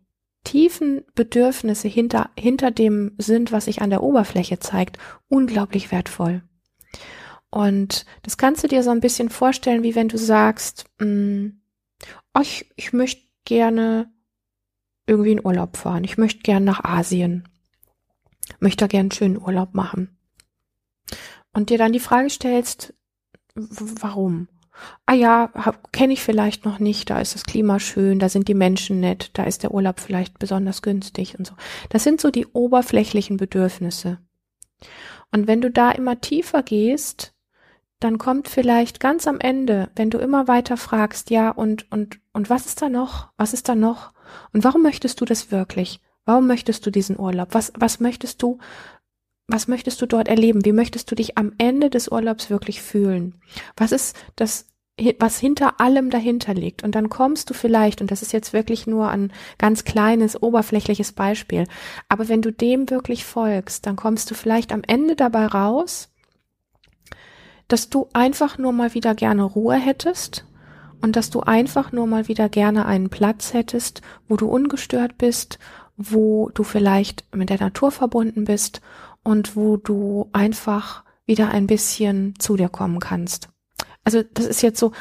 tiefen 0.43 1.03
Bedürfnisse 1.15 1.87
hinter, 1.87 2.29
hinter 2.37 2.71
dem 2.71 3.15
sind, 3.17 3.51
was 3.51 3.65
sich 3.65 3.81
an 3.81 3.89
der 3.89 4.03
Oberfläche 4.03 4.59
zeigt, 4.59 4.97
unglaublich 5.29 5.91
wertvoll. 5.91 6.43
Und 7.49 8.05
das 8.23 8.37
kannst 8.37 8.63
du 8.63 8.67
dir 8.67 8.83
so 8.83 8.89
ein 8.89 8.99
bisschen 8.99 9.29
vorstellen, 9.29 9.83
wie 9.83 9.95
wenn 9.95 10.09
du 10.09 10.17
sagst, 10.17 10.85
mh, 10.99 11.05
mm, 11.05 11.61
oh, 12.33 12.41
ich, 12.41 12.71
ich 12.75 12.93
möchte 12.93 13.23
gerne 13.45 14.11
irgendwie 15.05 15.31
in 15.33 15.45
Urlaub 15.45 15.77
fahren. 15.77 16.03
Ich 16.03 16.17
möchte 16.17 16.41
gerne 16.41 16.65
nach 16.65 16.83
Asien. 16.83 17.47
Möchte 18.59 18.87
gerne 18.87 19.05
einen 19.05 19.11
schönen 19.11 19.41
Urlaub 19.41 19.73
machen. 19.73 20.17
Und 21.53 21.69
dir 21.69 21.77
dann 21.77 21.93
die 21.93 21.99
Frage 21.99 22.29
stellst, 22.29 22.93
warum? 23.55 24.47
ah 25.05 25.13
ja, 25.13 25.51
kenne 25.91 26.13
ich 26.13 26.21
vielleicht 26.21 26.65
noch 26.65 26.79
nicht, 26.79 27.09
da 27.09 27.19
ist 27.19 27.35
das 27.35 27.43
Klima 27.43 27.79
schön, 27.79 28.19
da 28.19 28.29
sind 28.29 28.47
die 28.47 28.53
Menschen 28.53 28.99
nett, 28.99 29.31
da 29.33 29.43
ist 29.43 29.63
der 29.63 29.71
Urlaub 29.73 29.99
vielleicht 29.99 30.39
besonders 30.39 30.81
günstig 30.81 31.37
und 31.37 31.47
so. 31.47 31.53
Das 31.89 32.03
sind 32.03 32.21
so 32.21 32.31
die 32.31 32.47
oberflächlichen 32.47 33.37
Bedürfnisse. 33.37 34.19
Und 35.31 35.47
wenn 35.47 35.61
du 35.61 35.71
da 35.71 35.91
immer 35.91 36.21
tiefer 36.21 36.63
gehst, 36.63 37.32
dann 38.03 38.17
kommt 38.17 38.47
vielleicht 38.47 38.99
ganz 38.99 39.27
am 39.27 39.39
Ende, 39.39 39.89
wenn 39.95 40.09
du 40.09 40.17
immer 40.17 40.47
weiter 40.47 40.77
fragst, 40.77 41.29
ja, 41.29 41.49
und, 41.49 41.91
und, 41.91 42.19
und 42.33 42.49
was 42.49 42.65
ist 42.65 42.81
da 42.81 42.89
noch? 42.89 43.29
Was 43.37 43.53
ist 43.53 43.69
da 43.69 43.75
noch? 43.75 44.13
Und 44.51 44.63
warum 44.63 44.81
möchtest 44.81 45.21
du 45.21 45.25
das 45.25 45.51
wirklich? 45.51 46.01
Warum 46.25 46.47
möchtest 46.47 46.85
du 46.85 46.91
diesen 46.91 47.19
Urlaub? 47.19 47.49
Was, 47.51 47.73
was 47.77 47.99
möchtest 47.99 48.41
du 48.41 48.59
was 49.47 49.67
möchtest 49.67 50.01
du 50.01 50.05
dort 50.05 50.29
erleben? 50.29 50.63
Wie 50.63 50.71
möchtest 50.71 51.11
du 51.11 51.15
dich 51.15 51.37
am 51.37 51.51
Ende 51.57 51.89
des 51.89 52.07
Urlaubs 52.07 52.49
wirklich 52.49 52.81
fühlen? 52.81 53.35
Was 53.75 53.91
ist 53.91 54.15
das, 54.37 54.67
was 55.19 55.37
hinter 55.37 55.81
allem 55.81 56.09
dahinter 56.09 56.53
liegt? 56.53 56.83
Und 56.83 56.95
dann 56.95 57.09
kommst 57.09 57.49
du 57.49 57.53
vielleicht, 57.53 58.01
und 58.01 58.09
das 58.09 58.21
ist 58.21 58.31
jetzt 58.31 58.53
wirklich 58.53 58.87
nur 58.87 59.09
ein 59.09 59.33
ganz 59.57 59.83
kleines, 59.83 60.41
oberflächliches 60.41 61.11
Beispiel, 61.11 61.65
aber 62.07 62.29
wenn 62.29 62.41
du 62.41 62.51
dem 62.51 62.89
wirklich 62.89 63.25
folgst, 63.25 63.85
dann 63.85 63.95
kommst 63.95 64.31
du 64.31 64.35
vielleicht 64.35 64.71
am 64.71 64.81
Ende 64.87 65.15
dabei 65.15 65.45
raus, 65.47 66.12
dass 67.73 67.89
du 67.89 68.07
einfach 68.13 68.59
nur 68.59 68.71
mal 68.71 68.93
wieder 68.93 69.15
gerne 69.15 69.41
Ruhe 69.41 69.73
hättest 69.73 70.45
und 71.01 71.15
dass 71.15 71.31
du 71.31 71.39
einfach 71.39 71.91
nur 71.91 72.05
mal 72.05 72.27
wieder 72.27 72.47
gerne 72.47 72.85
einen 72.85 73.09
Platz 73.09 73.51
hättest, 73.51 74.03
wo 74.27 74.35
du 74.35 74.47
ungestört 74.47 75.17
bist, 75.17 75.57
wo 75.97 76.51
du 76.53 76.63
vielleicht 76.63 77.25
mit 77.33 77.49
der 77.49 77.59
Natur 77.59 77.89
verbunden 77.89 78.43
bist 78.45 78.81
und 79.23 79.55
wo 79.55 79.77
du 79.77 80.29
einfach 80.33 81.03
wieder 81.25 81.49
ein 81.49 81.65
bisschen 81.65 82.35
zu 82.37 82.57
dir 82.57 82.69
kommen 82.69 82.99
kannst. 82.99 83.49
Also 84.03 84.21
das 84.21 84.45
ist 84.45 84.61
jetzt 84.61 84.79
so 84.79 84.91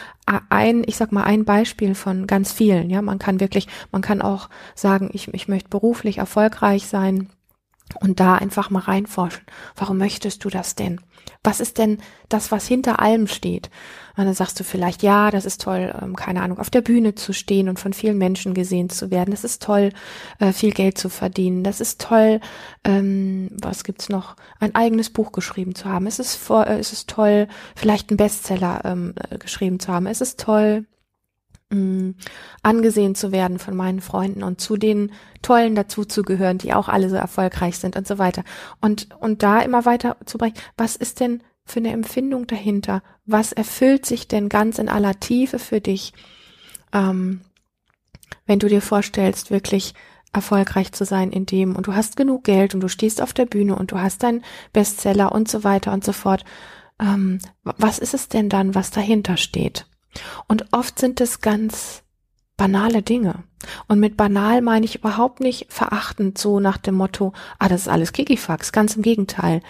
ein, 0.48 0.82
ich 0.86 0.96
sag 0.96 1.12
mal, 1.12 1.24
ein 1.24 1.44
Beispiel 1.44 1.94
von 1.94 2.26
ganz 2.26 2.52
vielen. 2.52 2.88
Ja, 2.88 3.02
man 3.02 3.18
kann 3.18 3.38
wirklich, 3.38 3.68
man 3.90 4.00
kann 4.00 4.22
auch 4.22 4.48
sagen, 4.74 5.10
ich, 5.12 5.28
ich 5.34 5.46
möchte 5.46 5.68
beruflich 5.68 6.16
erfolgreich 6.16 6.86
sein 6.86 7.28
und 8.00 8.18
da 8.18 8.36
einfach 8.36 8.70
mal 8.70 8.80
reinforschen. 8.80 9.44
Warum 9.76 9.98
möchtest 9.98 10.42
du 10.42 10.48
das 10.48 10.74
denn? 10.74 11.02
Was 11.44 11.58
ist 11.58 11.78
denn 11.78 11.98
das, 12.28 12.52
was 12.52 12.68
hinter 12.68 13.00
allem 13.00 13.26
steht? 13.26 13.68
Und 14.16 14.26
dann 14.26 14.34
sagst 14.34 14.60
du 14.60 14.64
vielleicht, 14.64 15.02
ja, 15.02 15.30
das 15.30 15.44
ist 15.44 15.62
toll, 15.62 15.92
ähm, 16.00 16.14
keine 16.14 16.42
Ahnung, 16.42 16.58
auf 16.58 16.70
der 16.70 16.82
Bühne 16.82 17.14
zu 17.14 17.32
stehen 17.32 17.68
und 17.68 17.80
von 17.80 17.92
vielen 17.92 18.18
Menschen 18.18 18.54
gesehen 18.54 18.90
zu 18.90 19.10
werden. 19.10 19.32
Das 19.32 19.42
ist 19.42 19.62
toll, 19.62 19.90
äh, 20.38 20.52
viel 20.52 20.72
Geld 20.72 20.98
zu 20.98 21.08
verdienen. 21.08 21.64
Das 21.64 21.80
ist 21.80 22.00
toll, 22.00 22.40
ähm, 22.84 23.48
was 23.60 23.84
gibt's 23.84 24.08
noch? 24.08 24.36
Ein 24.60 24.74
eigenes 24.74 25.10
Buch 25.10 25.32
geschrieben 25.32 25.74
zu 25.74 25.86
haben. 25.86 26.06
Es 26.06 26.18
ist 26.18 26.36
vor, 26.36 26.66
äh, 26.66 26.78
es 26.78 26.92
ist 26.92 27.08
toll, 27.08 27.48
vielleicht 27.74 28.10
einen 28.10 28.18
Bestseller 28.18 28.82
ähm, 28.84 29.14
äh, 29.30 29.38
geschrieben 29.38 29.80
zu 29.80 29.92
haben. 29.92 30.06
Es 30.06 30.20
ist 30.20 30.38
toll, 30.38 30.86
mh, 31.72 32.14
angesehen 32.62 33.14
zu 33.14 33.32
werden 33.32 33.58
von 33.58 33.74
meinen 33.76 34.00
Freunden 34.00 34.42
und 34.42 34.60
zu 34.60 34.76
den 34.76 35.12
Tollen 35.40 35.74
dazuzugehören, 35.74 36.58
die 36.58 36.74
auch 36.74 36.88
alle 36.88 37.08
so 37.08 37.16
erfolgreich 37.16 37.78
sind 37.78 37.96
und 37.96 38.06
so 38.06 38.18
weiter. 38.18 38.44
Und, 38.80 39.08
und 39.20 39.42
da 39.42 39.60
immer 39.60 39.84
weiter 39.84 40.16
zu 40.24 40.38
brechen, 40.38 40.58
was 40.76 40.96
ist 40.96 41.20
denn 41.20 41.42
für 41.64 41.80
eine 41.80 41.92
Empfindung 41.92 42.46
dahinter? 42.46 43.02
Was 43.24 43.52
erfüllt 43.52 44.06
sich 44.06 44.28
denn 44.28 44.48
ganz 44.48 44.78
in 44.78 44.88
aller 44.88 45.18
Tiefe 45.18 45.58
für 45.58 45.80
dich, 45.80 46.12
ähm, 46.92 47.40
wenn 48.46 48.58
du 48.58 48.68
dir 48.68 48.82
vorstellst, 48.82 49.50
wirklich 49.50 49.94
erfolgreich 50.32 50.92
zu 50.92 51.04
sein 51.04 51.30
in 51.30 51.46
dem 51.46 51.76
und 51.76 51.86
du 51.86 51.94
hast 51.94 52.16
genug 52.16 52.44
Geld 52.44 52.74
und 52.74 52.80
du 52.80 52.88
stehst 52.88 53.20
auf 53.20 53.32
der 53.32 53.46
Bühne 53.46 53.76
und 53.76 53.92
du 53.92 54.00
hast 54.00 54.22
deinen 54.22 54.42
Bestseller 54.72 55.32
und 55.32 55.48
so 55.48 55.62
weiter 55.62 55.92
und 55.92 56.04
so 56.04 56.12
fort. 56.12 56.44
Ähm, 56.98 57.38
was 57.62 57.98
ist 57.98 58.14
es 58.14 58.28
denn 58.28 58.48
dann, 58.48 58.74
was 58.74 58.90
dahinter 58.90 59.36
steht? 59.36 59.86
Und 60.48 60.66
oft 60.72 60.98
sind 60.98 61.20
es 61.20 61.40
ganz 61.40 62.02
banale 62.56 63.02
Dinge. 63.02 63.44
Und 63.88 64.00
mit 64.00 64.16
banal 64.16 64.60
meine 64.60 64.84
ich 64.84 64.96
überhaupt 64.96 65.40
nicht 65.40 65.72
verachtend 65.72 66.38
so 66.38 66.60
nach 66.60 66.78
dem 66.78 66.94
Motto, 66.94 67.32
ah, 67.58 67.68
das 67.68 67.82
ist 67.82 67.88
alles 67.88 68.12
Kikifax. 68.12 68.72
Ganz 68.72 68.96
im 68.96 69.02
Gegenteil. 69.02 69.62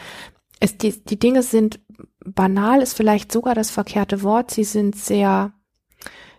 Es, 0.61 0.77
die, 0.79 1.05
die 1.05 1.19
Dinge 1.19 1.43
sind 1.43 1.81
banal, 2.25 2.83
ist 2.83 2.97
vielleicht 2.97 3.33
sogar 3.33 3.55
das 3.55 3.71
verkehrte 3.71 4.23
Wort. 4.23 4.51
Sie 4.51 4.65
sind 4.65 4.97
sehr, 4.97 5.53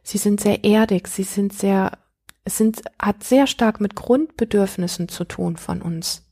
sie 0.03 0.17
sind 0.17 0.41
sehr 0.41 0.63
erdig. 0.63 1.07
Sie 1.07 1.23
sind 1.23 1.53
sehr, 1.53 1.97
es 2.43 2.57
sind, 2.57 2.81
hat 3.01 3.23
sehr 3.23 3.47
stark 3.47 3.81
mit 3.81 3.95
Grundbedürfnissen 3.95 5.09
zu 5.09 5.23
tun 5.23 5.57
von 5.57 5.81
uns. 5.81 6.23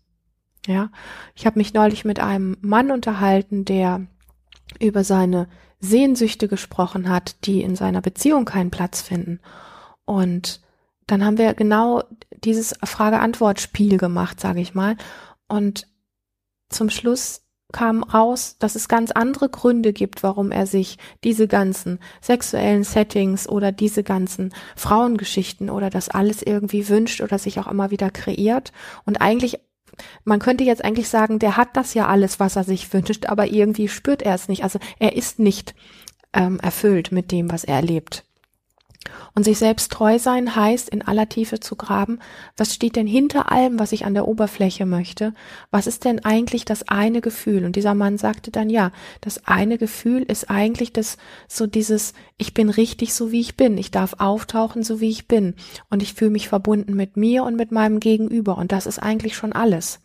Ja, 0.67 0.91
ich 1.33 1.47
habe 1.47 1.57
mich 1.57 1.73
neulich 1.73 2.05
mit 2.05 2.19
einem 2.19 2.57
Mann 2.61 2.91
unterhalten, 2.91 3.65
der 3.65 4.05
über 4.79 5.03
seine 5.03 5.47
Sehnsüchte 5.81 6.47
gesprochen 6.47 7.09
hat, 7.09 7.45
die 7.45 7.61
in 7.61 7.75
seiner 7.75 8.01
Beziehung 8.01 8.45
keinen 8.45 8.71
Platz 8.71 9.01
finden. 9.01 9.39
Und 10.05 10.61
dann 11.07 11.25
haben 11.25 11.38
wir 11.38 11.53
genau 11.53 12.03
dieses 12.43 12.73
Frage-Antwort-Spiel 12.83 13.97
gemacht, 13.97 14.39
sage 14.39 14.61
ich 14.61 14.73
mal. 14.73 14.95
Und 15.47 15.88
zum 16.69 16.89
Schluss 16.89 17.41
kam 17.71 18.03
raus, 18.03 18.57
dass 18.59 18.75
es 18.75 18.88
ganz 18.88 19.11
andere 19.11 19.50
Gründe 19.50 19.93
gibt, 19.93 20.23
warum 20.23 20.51
er 20.51 20.65
sich 20.65 20.97
diese 21.23 21.47
ganzen 21.47 22.00
sexuellen 22.21 22.83
Settings 22.83 23.47
oder 23.47 23.71
diese 23.71 24.03
ganzen 24.03 24.53
Frauengeschichten 24.75 25.69
oder 25.69 25.89
das 25.89 26.09
alles 26.09 26.41
irgendwie 26.41 26.89
wünscht 26.89 27.21
oder 27.21 27.39
sich 27.39 27.59
auch 27.59 27.67
immer 27.67 27.91
wieder 27.91 28.09
kreiert. 28.09 28.71
Und 29.05 29.21
eigentlich, 29.21 29.59
man 30.24 30.39
könnte 30.39 30.63
jetzt 30.63 30.84
eigentlich 30.84 31.10
sagen, 31.10 31.39
der 31.39 31.58
hat 31.58 31.75
das 31.77 31.93
ja 31.93 32.08
alles, 32.08 32.39
was 32.39 32.55
er 32.55 32.63
sich 32.63 32.91
wünscht, 32.93 33.25
aber 33.27 33.48
irgendwie 33.48 33.88
spürt 33.88 34.22
er 34.22 34.36
es 34.36 34.48
nicht. 34.48 34.63
Also 34.63 34.79
er 35.00 35.15
ist 35.15 35.39
nicht 35.39 35.75
ähm, 36.34 36.60
erfüllt 36.60 37.12
mit 37.12 37.31
dem, 37.31 37.51
was 37.51 37.63
er 37.63 37.75
erlebt. 37.75 38.24
Und 39.34 39.43
sich 39.43 39.58
selbst 39.58 39.91
treu 39.91 40.20
sein 40.20 40.55
heißt, 40.55 40.89
in 40.89 41.01
aller 41.01 41.27
Tiefe 41.29 41.60
zu 41.60 41.75
graben, 41.75 42.20
was 42.58 42.75
steht 42.75 42.96
denn 42.96 43.08
hinter 43.08 43.51
allem, 43.51 43.79
was 43.79 43.93
ich 43.93 44.05
an 44.05 44.13
der 44.13 44.27
Oberfläche 44.27 44.86
möchte? 44.86 45.34
Was 45.72 45.88
ist 45.88 46.05
denn 46.05 46.24
eigentlich 46.25 46.65
das 46.65 46.88
eine 46.89 47.22
Gefühl? 47.22 47.65
Und 47.65 47.75
dieser 47.75 47.96
Mann 47.96 48.17
sagte 48.17 48.51
dann, 48.51 48.70
ja, 48.70 48.91
das 49.22 49.48
eine 49.48 49.77
Gefühl 49.77 50.24
ist 50.24 50.50
eigentlich 50.50 50.91
das, 50.91 51.17
so 51.48 51.65
dieses, 51.65 52.13
ich 52.38 52.53
bin 52.53 52.70
richtig 52.70 53.13
so 53.13 53.31
wie 53.31 53.39
ich 53.39 53.55
bin. 53.55 53.77
Ich 53.77 53.91
darf 53.91 54.15
auftauchen 54.20 54.84
so 54.84 55.00
wie 55.00 55.10
ich 55.10 55.27
bin. 55.27 55.55
Und 55.89 56.03
ich 56.03 56.13
fühle 56.13 56.31
mich 56.31 56.50
verbunden 56.50 56.96
mit 56.96 57.15
mir 57.15 57.43
und 57.43 57.55
mit 57.55 57.72
meinem 57.72 58.00
Gegenüber. 58.00 58.58
Und 58.58 58.72
das 58.72 58.86
ist 58.86 59.00
eigentlich 59.00 59.36
schon 59.36 59.53
alles. 59.53 60.00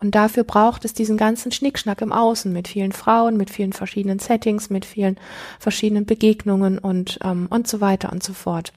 Und 0.00 0.14
dafür 0.14 0.44
braucht 0.44 0.84
es 0.84 0.92
diesen 0.92 1.16
ganzen 1.16 1.52
Schnickschnack 1.52 2.00
im 2.02 2.12
Außen 2.12 2.52
mit 2.52 2.68
vielen 2.68 2.92
Frauen, 2.92 3.36
mit 3.36 3.50
vielen 3.50 3.72
verschiedenen 3.72 4.18
Settings, 4.18 4.70
mit 4.70 4.84
vielen 4.84 5.18
verschiedenen 5.58 6.06
Begegnungen 6.06 6.78
und, 6.78 7.18
ähm, 7.22 7.46
und 7.50 7.68
so 7.68 7.80
weiter 7.80 8.12
und 8.12 8.22
so 8.22 8.32
fort. 8.32 8.72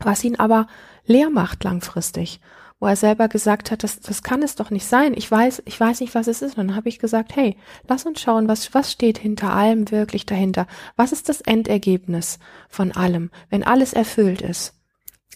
Was 0.00 0.24
ihn 0.24 0.36
aber 0.36 0.66
leer 1.06 1.30
macht 1.30 1.64
langfristig 1.64 2.40
wo 2.78 2.86
er 2.86 2.96
selber 2.96 3.28
gesagt 3.28 3.70
hat, 3.70 3.82
das, 3.82 4.00
das 4.00 4.22
kann 4.22 4.42
es 4.42 4.54
doch 4.54 4.70
nicht 4.70 4.84
sein. 4.84 5.14
Ich 5.16 5.30
weiß, 5.30 5.62
ich 5.64 5.80
weiß 5.80 6.00
nicht, 6.00 6.14
was 6.14 6.26
es 6.26 6.42
ist. 6.42 6.58
Und 6.58 6.68
dann 6.68 6.76
habe 6.76 6.88
ich 6.88 6.98
gesagt, 6.98 7.34
hey, 7.34 7.56
lass 7.88 8.04
uns 8.04 8.20
schauen, 8.20 8.48
was, 8.48 8.74
was 8.74 8.92
steht 8.92 9.18
hinter 9.18 9.52
allem 9.52 9.90
wirklich 9.90 10.26
dahinter? 10.26 10.66
Was 10.94 11.12
ist 11.12 11.28
das 11.28 11.40
Endergebnis 11.40 12.38
von 12.68 12.92
allem, 12.92 13.30
wenn 13.48 13.62
alles 13.62 13.94
erfüllt 13.94 14.42
ist? 14.42 14.74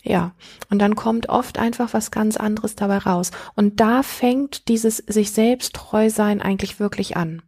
Ja, 0.02 0.33
und 0.71 0.78
dann 0.80 0.97
kommt 0.97 1.28
oft 1.28 1.59
einfach 1.59 1.92
was 1.92 2.11
ganz 2.11 2.37
anderes 2.37 2.75
dabei 2.75 2.99
raus. 2.99 3.30
Und 3.54 3.80
da 3.80 4.02
fängt 4.02 4.69
dieses 4.69 4.99
sich 4.99 5.33
selbst 5.33 5.75
treu 5.75 6.09
sein 6.11 6.40
eigentlich 6.40 6.80
wirklich 6.80 7.16
an. 7.16 7.42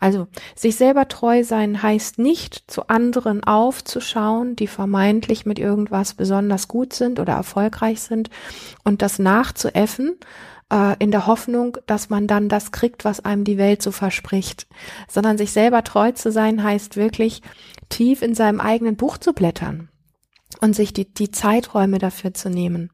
Also, 0.00 0.26
sich 0.54 0.76
selber 0.76 1.08
treu 1.08 1.44
sein 1.44 1.82
heißt 1.82 2.18
nicht, 2.18 2.64
zu 2.66 2.88
anderen 2.88 3.42
aufzuschauen, 3.44 4.54
die 4.56 4.66
vermeintlich 4.66 5.46
mit 5.46 5.58
irgendwas 5.58 6.14
besonders 6.14 6.68
gut 6.68 6.92
sind 6.92 7.20
oder 7.20 7.32
erfolgreich 7.32 8.02
sind 8.02 8.28
und 8.84 9.00
das 9.00 9.18
nachzuäffen, 9.18 10.18
äh, 10.70 10.96
in 10.98 11.10
der 11.10 11.26
Hoffnung, 11.26 11.78
dass 11.86 12.10
man 12.10 12.26
dann 12.26 12.48
das 12.48 12.72
kriegt, 12.72 13.04
was 13.04 13.24
einem 13.24 13.44
die 13.44 13.58
Welt 13.58 13.80
so 13.80 13.92
verspricht. 13.92 14.66
Sondern 15.08 15.38
sich 15.38 15.52
selber 15.52 15.84
treu 15.84 16.12
zu 16.12 16.30
sein 16.32 16.62
heißt 16.62 16.96
wirklich 16.96 17.40
tief 17.88 18.20
in 18.22 18.34
seinem 18.34 18.60
eigenen 18.60 18.96
Buch 18.96 19.16
zu 19.18 19.32
blättern 19.32 19.88
und 20.62 20.74
sich 20.74 20.92
die, 20.92 21.12
die 21.12 21.30
Zeiträume 21.30 21.98
dafür 21.98 22.32
zu 22.32 22.48
nehmen. 22.48 22.90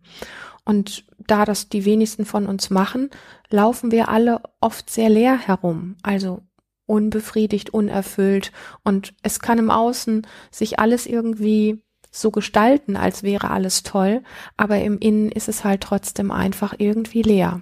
Und 0.65 1.05
da 1.19 1.45
das 1.45 1.69
die 1.69 1.85
wenigsten 1.85 2.25
von 2.25 2.47
uns 2.47 2.71
machen, 2.71 3.11
laufen 3.51 3.93
wir 3.93 4.09
alle 4.09 4.43
oft 4.61 4.91
sehr 4.91 5.09
leer 5.09 5.39
herum, 5.39 5.97
also 6.03 6.43
unbefriedigt, 6.87 7.71
unerfüllt. 7.71 8.53
Und 8.83 9.15
es 9.23 9.39
kann 9.39 9.59
im 9.59 9.71
Außen 9.71 10.27
sich 10.51 10.79
alles 10.79 11.07
irgendwie 11.07 11.83
so 12.11 12.31
gestalten, 12.31 12.97
als 12.97 13.23
wäre 13.23 13.51
alles 13.51 13.83
toll, 13.83 14.23
aber 14.57 14.81
im 14.81 14.99
Innen 14.99 15.31
ist 15.31 15.49
es 15.49 15.63
halt 15.63 15.83
trotzdem 15.83 16.31
einfach 16.31 16.75
irgendwie 16.79 17.23
leer. 17.23 17.61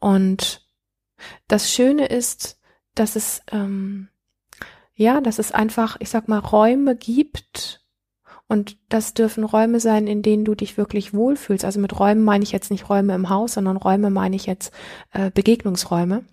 Und 0.00 0.68
das 1.46 1.70
Schöne 1.72 2.06
ist, 2.06 2.58
dass 2.94 3.14
es 3.14 3.42
ähm, 3.52 4.08
ja, 4.96 5.20
dass 5.20 5.38
es 5.38 5.52
einfach, 5.52 5.96
ich 6.00 6.10
sag 6.10 6.28
mal, 6.28 6.38
Räume 6.38 6.96
gibt, 6.96 7.83
und 8.48 8.76
das 8.88 9.14
dürfen 9.14 9.44
Räume 9.44 9.80
sein, 9.80 10.06
in 10.06 10.22
denen 10.22 10.44
du 10.44 10.54
dich 10.54 10.76
wirklich 10.76 11.14
wohlfühlst. 11.14 11.64
Also 11.64 11.80
mit 11.80 11.98
Räumen 11.98 12.24
meine 12.24 12.44
ich 12.44 12.52
jetzt 12.52 12.70
nicht 12.70 12.88
Räume 12.88 13.14
im 13.14 13.30
Haus, 13.30 13.54
sondern 13.54 13.76
Räume 13.76 14.10
meine 14.10 14.36
ich 14.36 14.46
jetzt 14.46 14.72
äh, 15.12 15.30
Begegnungsräume. 15.30 16.24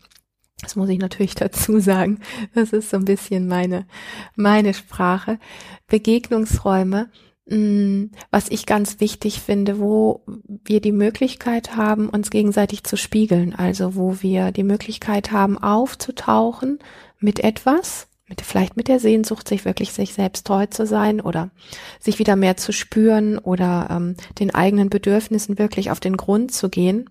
Das 0.61 0.75
muss 0.75 0.89
ich 0.89 0.99
natürlich 0.99 1.35
dazu 1.35 1.79
sagen. 1.79 2.19
Das 2.53 2.73
ist 2.73 2.89
so 2.89 2.97
ein 2.97 3.05
bisschen 3.05 3.47
meine, 3.47 3.87
meine 4.35 4.73
Sprache. 4.73 5.39
Begegnungsräume, 5.87 7.09
mm, 7.45 8.05
was 8.29 8.49
ich 8.49 8.65
ganz 8.65 8.99
wichtig 8.99 9.39
finde, 9.39 9.79
wo 9.79 10.25
wir 10.65 10.81
die 10.81 10.91
Möglichkeit 10.91 11.77
haben, 11.77 12.09
uns 12.09 12.29
gegenseitig 12.29 12.83
zu 12.83 12.97
spiegeln. 12.97 13.55
Also 13.55 13.95
wo 13.95 14.21
wir 14.21 14.51
die 14.51 14.63
Möglichkeit 14.63 15.31
haben, 15.31 15.57
aufzutauchen 15.57 16.79
mit 17.19 17.39
etwas, 17.39 18.09
mit, 18.31 18.41
vielleicht 18.41 18.77
mit 18.77 18.87
der 18.87 18.99
Sehnsucht, 18.99 19.47
sich 19.47 19.65
wirklich 19.65 19.91
sich 19.91 20.13
selbst 20.13 20.47
treu 20.47 20.65
zu 20.65 20.87
sein 20.87 21.19
oder 21.19 21.51
sich 21.99 22.17
wieder 22.17 22.37
mehr 22.37 22.55
zu 22.55 22.71
spüren 22.71 23.37
oder 23.37 23.89
ähm, 23.91 24.15
den 24.39 24.55
eigenen 24.55 24.89
Bedürfnissen 24.89 25.59
wirklich 25.59 25.91
auf 25.91 25.99
den 25.99 26.15
Grund 26.15 26.53
zu 26.53 26.69
gehen. 26.69 27.09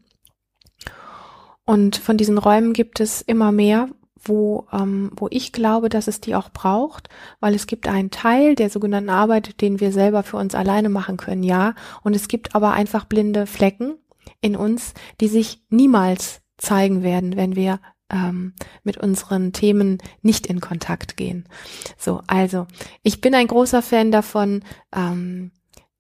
Und 1.67 1.97
von 1.97 2.17
diesen 2.17 2.39
Räumen 2.39 2.73
gibt 2.73 3.01
es 3.01 3.21
immer 3.21 3.53
mehr, 3.53 3.89
wo, 4.19 4.67
ähm, 4.73 5.13
wo 5.15 5.29
ich 5.31 5.53
glaube, 5.53 5.91
dass 5.91 6.09
es 6.09 6.21
die 6.21 6.35
auch 6.35 6.51
braucht, 6.51 7.11
weil 7.39 7.55
es 7.55 7.67
gibt 7.67 7.87
einen 7.87 8.11
Teil 8.11 8.55
der 8.55 8.71
sogenannten 8.71 9.11
Arbeit, 9.11 9.61
den 9.61 9.79
wir 9.79 9.93
selber 9.93 10.23
für 10.23 10.39
uns 10.39 10.55
alleine 10.55 10.89
machen 10.89 11.19
können, 11.19 11.43
ja. 11.43 11.75
Und 12.03 12.17
es 12.17 12.29
gibt 12.29 12.55
aber 12.55 12.73
einfach 12.73 13.05
blinde 13.05 13.47
Flecken 13.47 13.99
in 14.41 14.57
uns, 14.57 14.95
die 15.21 15.29
sich 15.29 15.63
niemals 15.69 16.41
zeigen 16.57 17.03
werden, 17.03 17.37
wenn 17.37 17.57
wir 17.57 17.79
ähm, 18.11 18.55
mit 18.83 18.99
unseren 18.99 19.53
Themen 19.53 19.99
nicht 20.23 20.47
in 20.47 20.61
Kontakt 20.61 21.17
gehen. 21.17 21.49
So, 21.97 22.23
also 22.27 22.67
ich 23.03 23.21
bin 23.21 23.35
ein 23.35 23.47
großer 23.47 23.83
Fan 23.83 24.11
davon, 24.11 24.63
ähm, 24.95 25.53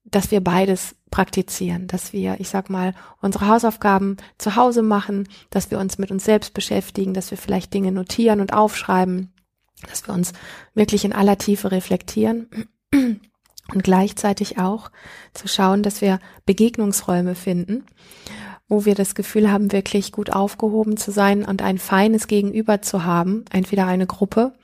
dass 0.05 0.31
wir 0.31 0.41
beides 0.41 0.97
praktizieren, 1.11 1.87
dass 1.87 2.13
wir, 2.13 2.39
ich 2.41 2.49
sag 2.49 2.71
mal, 2.71 2.95
unsere 3.21 3.49
Hausaufgaben 3.49 4.17
zu 4.39 4.57
Hause 4.57 4.83
machen, 4.83 5.29
dass 5.51 5.71
wir 5.71 5.79
uns 5.79 5.99
mit 5.99 6.11
uns 6.11 6.25
selbst 6.25 6.55
beschäftigen, 6.55 7.15
dass 7.15 7.31
wir 7.31 7.39
vielleicht 7.39 7.75
Dinge 7.75 7.93
notieren 7.93 8.41
und 8.41 8.53
aufschreiben, 8.53 9.33
dass 9.89 10.07
wir 10.07 10.15
uns 10.15 10.33
wirklich 10.75 11.05
in 11.05 11.13
aller 11.13 11.39
Tiefe 11.39 11.71
reflektieren 11.73 12.69
und 12.93 13.83
gleichzeitig 13.83 14.59
auch 14.59 14.91
zu 15.35 15.49
schauen, 15.49 15.83
dass 15.83 16.01
wir 16.01 16.19
Begegnungsräume 16.47 17.35
finden, 17.35 17.85
wo 18.71 18.87
wir 18.87 18.95
das 18.95 19.15
Gefühl 19.15 19.51
haben, 19.51 19.73
wirklich 19.73 20.13
gut 20.13 20.33
aufgehoben 20.33 20.97
zu 20.97 21.11
sein 21.11 21.45
und 21.45 21.61
ein 21.61 21.77
feines 21.77 22.29
Gegenüber 22.29 22.81
zu 22.81 23.05
haben, 23.05 23.45
entweder 23.51 23.87
eine 23.87 24.07
Gruppe 24.07 24.55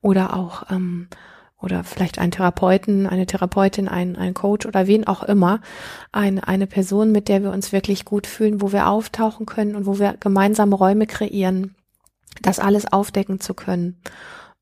oder 0.00 0.36
auch 0.36 0.70
ähm, 0.70 1.08
oder 1.58 1.82
vielleicht 1.82 2.18
einen 2.18 2.32
Therapeuten, 2.32 3.06
eine 3.06 3.26
Therapeutin, 3.26 3.88
ein, 3.88 4.14
ein 4.14 4.34
Coach 4.34 4.66
oder 4.66 4.86
wen 4.86 5.06
auch 5.06 5.22
immer, 5.22 5.60
eine, 6.12 6.46
eine 6.46 6.66
Person, 6.66 7.12
mit 7.12 7.28
der 7.28 7.42
wir 7.42 7.50
uns 7.50 7.72
wirklich 7.72 8.04
gut 8.04 8.26
fühlen, 8.26 8.60
wo 8.60 8.72
wir 8.72 8.88
auftauchen 8.88 9.46
können 9.46 9.74
und 9.74 9.86
wo 9.86 9.98
wir 9.98 10.16
gemeinsame 10.20 10.76
Räume 10.76 11.06
kreieren, 11.06 11.74
das 12.42 12.58
alles 12.58 12.92
aufdecken 12.92 13.40
zu 13.40 13.54
können. 13.54 14.00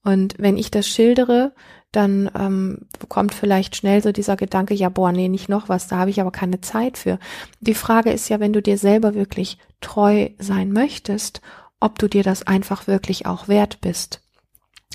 Und 0.05 0.37
wenn 0.39 0.57
ich 0.57 0.71
das 0.71 0.87
schildere, 0.87 1.53
dann 1.97 2.31
ähm, 2.39 2.87
kommt 3.09 3.35
vielleicht 3.35 3.77
schnell 3.77 4.03
so 4.03 4.13
dieser 4.13 4.37
Gedanke, 4.37 4.75
ja, 4.75 4.89
boah, 4.89 5.13
nee, 5.13 5.29
nicht 5.29 5.49
noch 5.49 5.69
was, 5.69 5.89
da 5.89 5.99
habe 5.99 6.11
ich 6.11 6.21
aber 6.21 6.31
keine 6.31 6.61
Zeit 6.61 6.99
für. 6.99 7.19
Die 7.61 7.75
Frage 7.75 8.11
ist 8.11 8.29
ja, 8.29 8.41
wenn 8.41 8.53
du 8.53 8.63
dir 8.63 8.79
selber 8.79 9.15
wirklich 9.15 9.59
treu 9.81 10.31
sein 10.39 10.73
möchtest, 10.73 11.41
ob 11.81 11.99
du 11.99 12.09
dir 12.09 12.23
das 12.23 12.47
einfach 12.47 12.87
wirklich 12.87 13.27
auch 13.27 13.49
wert 13.49 13.81
bist. 13.81 14.23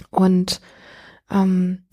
Und 0.10 0.62
ähm, 1.30 1.86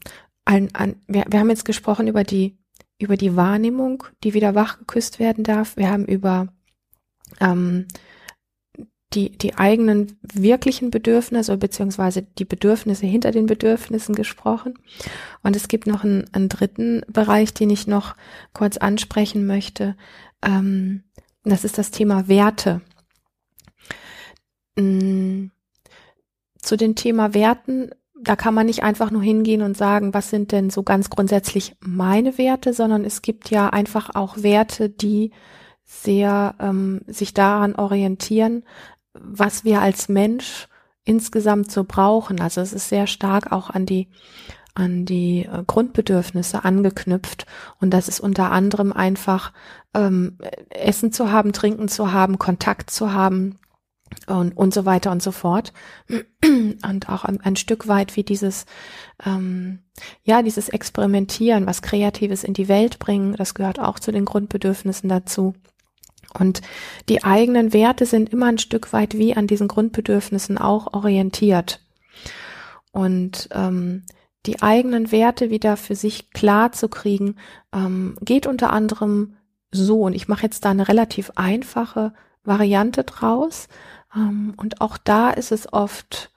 ein, 0.44 0.74
ein, 0.74 0.96
wir, 1.06 1.24
wir 1.28 1.40
haben 1.40 1.50
jetzt 1.50 1.64
gesprochen 1.64 2.06
über 2.06 2.24
die 2.24 2.58
über 2.98 3.16
die 3.16 3.36
Wahrnehmung, 3.36 4.04
die 4.24 4.34
wieder 4.34 4.54
wach 4.54 4.78
geküsst 4.78 5.18
werden 5.18 5.44
darf. 5.44 5.76
Wir 5.76 5.90
haben 5.90 6.06
über 6.06 6.48
ähm, 7.40 7.86
die, 9.16 9.31
die 9.31 9.57
eigenen 9.57 10.18
wirklichen 10.22 10.90
Bedürfnisse 10.90 11.57
beziehungsweise 11.57 12.22
die 12.22 12.44
Bedürfnisse 12.44 13.07
hinter 13.07 13.31
den 13.31 13.46
Bedürfnissen 13.46 14.14
gesprochen. 14.14 14.74
Und 15.42 15.57
es 15.57 15.68
gibt 15.68 15.87
noch 15.87 16.05
einen, 16.05 16.26
einen 16.33 16.50
dritten 16.50 17.00
Bereich, 17.09 17.55
den 17.55 17.70
ich 17.70 17.87
noch 17.87 18.14
kurz 18.52 18.76
ansprechen 18.76 19.46
möchte. 19.46 19.96
Ähm, 20.42 21.02
das 21.44 21.64
ist 21.64 21.79
das 21.79 21.90
Thema 21.90 22.29
Werte. 22.29 22.83
Mm, 24.76 25.46
zu 26.59 26.76
dem 26.76 26.94
Thema 26.94 27.33
Werten, 27.33 27.90
da 28.20 28.37
kann 28.37 28.55
man 28.55 28.66
nicht 28.66 28.83
einfach 28.83 29.11
nur 29.11 29.22
hingehen 29.22 29.62
und 29.62 29.76
sagen, 29.76 30.12
was 30.12 30.29
sind 30.29 30.52
denn 30.52 30.68
so 30.68 30.83
ganz 30.83 31.09
grundsätzlich 31.09 31.74
meine 31.81 32.37
Werte, 32.37 32.74
sondern 32.74 33.05
es 33.05 33.22
gibt 33.22 33.50
ja 33.50 33.70
einfach 33.70 34.14
auch 34.14 34.42
Werte, 34.42 34.90
die 34.90 35.33
sehr 35.85 36.57
ähm, 36.59 37.02
sich 37.07 37.33
daran 37.33 37.76
orientieren, 37.76 38.64
was 39.20 39.64
wir 39.64 39.81
als 39.81 40.09
Mensch 40.09 40.68
insgesamt 41.05 41.70
so 41.70 41.85
brauchen. 41.85 42.40
Also 42.40 42.61
es 42.61 42.72
ist 42.72 42.88
sehr 42.88 43.07
stark 43.07 43.52
auch 43.52 43.70
an 43.70 43.87
die 43.87 44.09
an 44.74 45.07
die 45.07 45.46
äh, 45.50 45.64
Grundbedürfnisse 45.66 46.64
angeknüpft 46.64 47.46
und 47.81 47.94
das 47.94 48.09
ist 48.09 48.20
unter 48.20 48.52
anderem 48.52 48.92
einfach 48.92 49.55
ähm, 49.94 50.37
Essen 50.68 51.12
zu 51.12 51.33
haben, 51.33 51.55
Trinken 51.55 51.88
zu 51.88 52.12
haben, 52.12 52.38
Kontakt 52.38 52.90
zu 52.90 53.14
haben, 53.14 53.59
und, 54.26 54.57
und 54.57 54.72
so 54.72 54.85
weiter 54.85 55.11
und 55.11 55.22
so 55.22 55.33
fort. 55.33 55.72
Und 56.42 57.09
auch 57.09 57.24
ein, 57.24 57.40
ein 57.40 57.57
Stück 57.57 57.88
weit 57.88 58.16
wie 58.16 58.22
dieses, 58.22 58.66
ähm, 59.24 59.81
ja, 60.22 60.42
dieses 60.42 60.68
Experimentieren, 60.68 61.66
was 61.66 61.83
Kreatives 61.83 62.44
in 62.44 62.55
die 62.55 62.68
Welt 62.68 62.98
bringen, 62.98 63.35
das 63.35 63.55
gehört 63.55 63.81
auch 63.81 63.98
zu 63.98 64.12
den 64.12 64.24
Grundbedürfnissen 64.24 65.09
dazu. 65.09 65.55
Und 66.38 66.62
die 67.09 67.25
eigenen 67.25 67.72
Werte 67.72 68.07
sind 68.07 68.31
immer 68.31 68.46
ein 68.46 68.59
Stück 68.59 68.92
weit 68.92 69.16
wie 69.18 69.37
an 69.37 69.46
diesen 69.46 69.68
Grundbedürfnissen 69.68 70.59
auch 70.59 70.92
orientiert. 70.94 71.81
Und 72.92 73.49
ähm, 73.53 74.05
die 74.46 74.62
eigenen 74.62 75.12
Werte 75.12 75.51
wieder 75.51 75.77
für 75.77 75.94
sich 75.94 76.31
klar 76.31 76.72
zu 76.72 76.88
kriegen, 76.88 77.37
ähm, 77.72 78.16
geht 78.22 78.46
unter 78.46 78.72
anderem 78.72 79.37
so. 79.70 80.03
Und 80.03 80.14
ich 80.14 80.29
mache 80.29 80.44
jetzt 80.44 80.64
da 80.64 80.70
eine 80.70 80.88
relativ 80.88 81.33
einfache 81.35 82.12
Variante 82.44 83.05
draus. 83.05 83.68
Ähm, 84.14 84.55
und 84.57 84.81
auch 84.81 84.99
da 84.99 85.31
ist 85.31 85.53
es 85.53 85.72
oft 85.72 86.31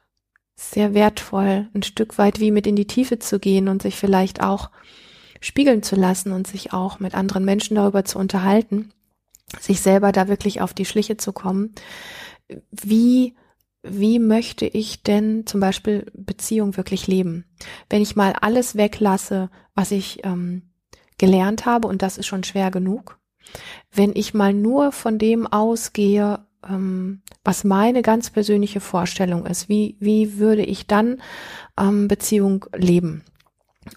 sehr 0.56 0.94
wertvoll, 0.94 1.70
ein 1.74 1.84
Stück 1.84 2.18
weit 2.18 2.40
wie 2.40 2.52
mit 2.52 2.68
in 2.68 2.76
die 2.76 2.88
Tiefe 2.88 3.20
zu 3.20 3.40
gehen 3.40 3.70
und 3.70 3.82
sich 3.82 3.96
vielleicht 3.96 4.44
auch 4.44 4.70
spiegeln 5.40 5.84
zu 5.84 5.96
lassen 5.96 6.34
und 6.34 6.48
sich 6.48 6.74
auch 6.74 7.00
mit 7.00 7.16
anderen 7.16 7.46
Menschen 7.46 7.76
darüber 7.76 8.04
zu 8.04 8.20
unterhalten, 8.20 8.92
sich 9.60 9.82
selber 9.82 10.12
da 10.12 10.28
wirklich 10.28 10.62
auf 10.62 10.74
die 10.74 10.86
Schliche 10.86 11.18
zu 11.18 11.34
kommen. 11.34 11.74
Wie 12.72 13.36
wie 13.82 14.20
möchte 14.20 14.66
ich 14.66 15.04
denn 15.04 15.46
zum 15.46 15.62
Beispiel 15.62 16.06
Beziehung 16.14 16.76
wirklich 16.76 17.08
leben? 17.08 17.46
Wenn 17.90 18.02
ich 18.02 18.16
mal 18.16 18.34
alles 18.34 18.76
weglasse, 18.76 19.50
was 19.74 19.92
ich 19.92 20.26
ähm, 20.26 20.64
gelernt 21.18 21.66
habe, 21.66 21.88
und 21.88 22.02
das 22.02 22.18
ist 22.18 22.28
schon 22.28 22.44
schwer 22.44 22.72
genug, 22.72 23.20
wenn 23.92 24.12
ich 24.16 24.34
mal 24.34 24.54
nur 24.54 24.92
von 24.92 25.18
dem 25.18 25.48
ausgehe, 25.48 26.46
ähm, 26.68 27.22
was 27.44 27.64
meine 27.64 28.02
ganz 28.02 28.30
persönliche 28.30 28.82
Vorstellung 28.82 29.46
ist, 29.46 29.70
wie, 29.70 29.96
wie 30.00 30.38
würde 30.38 30.64
ich 30.64 30.88
dann 30.88 31.22
ähm, 31.80 32.08
Beziehung 32.08 32.66
leben? 32.76 33.24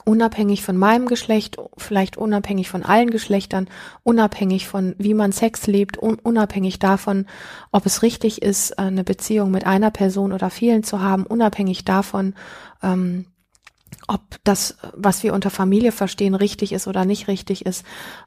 Unabhängig 0.04 0.62
von 0.62 0.76
meinem 0.76 1.06
Geschlecht, 1.06 1.56
vielleicht 1.76 2.16
unabhängig 2.16 2.68
von 2.68 2.82
allen 2.82 3.10
Geschlechtern, 3.10 3.68
unabhängig 4.02 4.68
von 4.68 4.94
wie 4.98 5.14
man 5.14 5.32
Sex 5.32 5.66
lebt, 5.66 5.98
un 5.98 6.16
unabhängig 6.16 6.78
davon, 6.78 7.26
ob 7.70 7.86
es 7.86 8.02
richtig 8.02 8.42
ist, 8.42 8.72
äh, 8.72 8.82
eine 8.82 9.04
Beziehung 9.04 9.50
mit 9.50 9.66
einer 9.66 9.90
Person 9.90 10.32
oder 10.32 10.50
vielen 10.50 10.82
zu 10.82 11.00
haben, 11.00 11.24
unabhängig 11.24 11.84
davon, 11.84 12.34
ähm, 12.82 13.26
ob 14.08 14.22
das, 14.44 14.76
was 14.94 15.22
wir 15.22 15.34
unter 15.34 15.50
Familie 15.50 15.92
verstehen, 15.92 16.34
richtig 16.34 16.72
ist 16.72 16.86
oder 16.86 17.04
nicht 17.04 17.28
richtig 17.28 17.66
ist. 17.66 17.84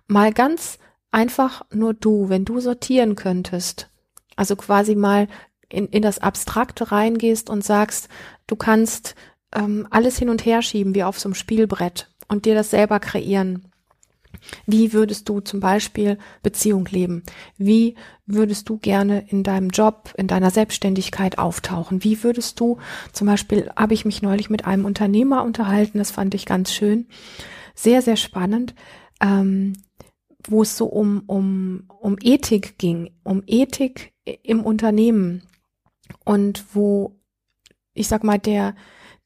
Mal 0.08 0.34
ganz 0.34 0.80
einfach 1.12 1.64
nur 1.74 1.94
du, 1.94 2.30
wenn 2.30 2.46
du 2.46 2.60
sortieren 2.60 3.16
könntest, 3.16 3.90
also 4.36 4.56
quasi 4.56 4.96
mal 4.96 5.28
in, 5.70 5.88
in 5.88 6.02
das 6.02 6.20
Abstrakte 6.20 6.92
reingehst 6.92 7.50
und 7.50 7.64
sagst, 7.64 8.10
du 8.48 8.56
kannst 8.56 9.16
ähm, 9.56 9.88
alles 9.90 10.18
hin 10.18 10.30
und 10.30 10.46
her 10.46 10.62
schieben 10.62 10.96
wie 10.96 11.04
auf 11.04 11.20
so 11.20 11.30
einem 11.30 11.36
Spielbrett 11.36 12.10
und 12.28 12.46
dir 12.46 12.56
das 12.56 12.70
selber 12.70 13.00
kreieren. 13.00 13.72
Wie 14.66 14.94
würdest 14.94 15.30
du 15.30 15.40
zum 15.40 15.60
Beispiel 15.60 16.18
Beziehung 16.44 16.86
leben? 16.86 17.24
Wie 17.58 17.96
würdest 18.26 18.70
du 18.70 18.78
gerne 18.78 19.26
in 19.30 19.44
deinem 19.44 19.70
Job, 19.70 20.14
in 20.18 20.28
deiner 20.28 20.52
Selbstständigkeit 20.52 21.38
auftauchen? 21.38 22.04
Wie 22.04 22.24
würdest 22.24 22.60
du, 22.60 22.78
zum 23.12 23.28
Beispiel 23.28 23.72
habe 23.76 23.94
ich 23.94 24.06
mich 24.06 24.22
neulich 24.22 24.50
mit 24.50 24.66
einem 24.66 24.86
Unternehmer 24.86 25.44
unterhalten, 25.44 25.98
das 25.98 26.12
fand 26.12 26.36
ich 26.36 26.46
ganz 26.46 26.74
schön, 26.74 27.08
sehr, 27.74 28.02
sehr 28.02 28.18
spannend, 28.18 28.76
ähm, 29.22 29.74
wo 30.48 30.62
es 30.62 30.78
so 30.78 30.86
um, 30.86 31.24
um, 31.28 31.86
um 32.00 32.18
Ethik 32.22 32.78
ging, 32.78 33.12
um 33.24 33.44
Ethik 33.48 34.14
im 34.44 34.64
Unternehmen 34.64 35.44
und 36.24 36.66
wo, 36.74 37.16
ich 37.94 38.08
sag 38.08 38.24
mal, 38.24 38.38
der, 38.38 38.76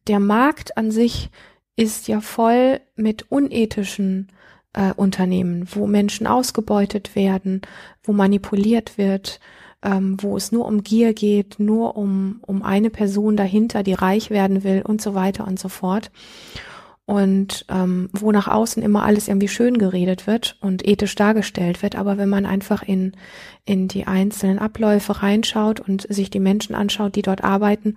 der 0.10 0.20
Markt 0.20 0.76
an 0.76 0.92
sich 0.92 1.30
ist 1.76 2.08
ja 2.10 2.20
voll 2.20 2.82
mit 2.96 3.32
unethischen 3.32 4.28
äh, 4.74 4.92
Unternehmen, 4.94 5.68
wo 5.72 5.88
Menschen 5.88 6.28
ausgebeutet 6.28 7.16
werden, 7.16 7.62
wo 8.04 8.12
manipuliert 8.12 8.98
wird, 8.98 9.40
ähm, 9.82 10.18
wo 10.20 10.36
es 10.36 10.52
nur 10.52 10.66
um 10.66 10.84
Gier 10.84 11.14
geht, 11.14 11.60
nur 11.60 11.96
um, 11.96 12.40
um 12.42 12.64
eine 12.64 12.90
Person 12.90 13.38
dahinter, 13.38 13.84
die 13.84 13.94
reich 13.94 14.30
werden 14.30 14.64
will 14.64 14.82
und 14.86 15.02
so 15.02 15.14
weiter 15.14 15.48
und 15.48 15.60
so 15.60 15.70
fort. 15.70 16.12
Und 17.06 17.66
ähm, 17.70 18.10
wo 18.14 18.32
nach 18.32 18.48
außen 18.48 18.84
immer 18.84 19.04
alles 19.04 19.28
irgendwie 19.28 19.48
schön 19.48 19.80
geredet 19.80 20.28
wird 20.28 20.58
und 20.62 20.88
ethisch 20.88 21.16
dargestellt 21.16 21.82
wird, 21.82 21.96
aber 21.96 22.18
wenn 22.18 22.30
man 22.30 22.46
einfach 22.46 22.84
in, 22.84 23.14
in 23.66 23.88
die 23.88 24.06
einzelnen 24.06 24.60
Abläufe 24.60 25.24
reinschaut 25.24 25.80
und 25.80 26.06
sich 26.14 26.30
die 26.30 26.40
Menschen 26.40 26.76
anschaut, 26.76 27.16
die 27.16 27.24
dort 27.24 27.44
arbeiten, 27.44 27.96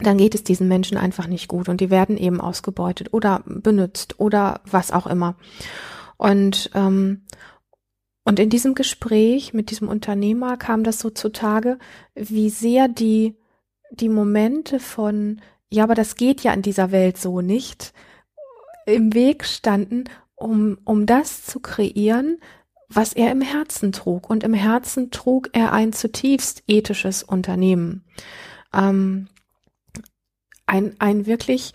dann 0.00 0.18
geht 0.18 0.34
es 0.34 0.44
diesen 0.44 0.68
Menschen 0.68 0.96
einfach 0.96 1.26
nicht 1.26 1.48
gut 1.48 1.68
und 1.68 1.80
die 1.80 1.90
werden 1.90 2.16
eben 2.16 2.40
ausgebeutet 2.40 3.12
oder 3.12 3.42
benutzt 3.46 4.20
oder 4.20 4.60
was 4.64 4.92
auch 4.92 5.06
immer. 5.06 5.36
Und 6.16 6.70
ähm, 6.74 7.22
und 8.24 8.38
in 8.38 8.50
diesem 8.50 8.74
Gespräch 8.74 9.54
mit 9.54 9.70
diesem 9.70 9.88
Unternehmer 9.88 10.58
kam 10.58 10.84
das 10.84 10.98
so 10.98 11.08
zutage, 11.08 11.78
wie 12.14 12.50
sehr 12.50 12.88
die 12.88 13.36
die 13.90 14.08
Momente 14.08 14.80
von 14.80 15.40
ja, 15.70 15.84
aber 15.84 15.94
das 15.94 16.14
geht 16.14 16.42
ja 16.42 16.52
in 16.52 16.62
dieser 16.62 16.92
Welt 16.92 17.18
so 17.18 17.40
nicht 17.40 17.92
im 18.86 19.14
Weg 19.14 19.44
standen, 19.44 20.04
um 20.34 20.78
um 20.84 21.06
das 21.06 21.44
zu 21.44 21.60
kreieren, 21.60 22.38
was 22.88 23.12
er 23.12 23.32
im 23.32 23.40
Herzen 23.40 23.92
trug. 23.92 24.30
Und 24.30 24.44
im 24.44 24.54
Herzen 24.54 25.10
trug 25.10 25.50
er 25.52 25.72
ein 25.72 25.92
zutiefst 25.92 26.62
ethisches 26.66 27.22
Unternehmen. 27.22 28.04
Ähm, 28.72 29.28
ein, 30.68 30.94
ein 30.98 31.26
wirklich, 31.26 31.72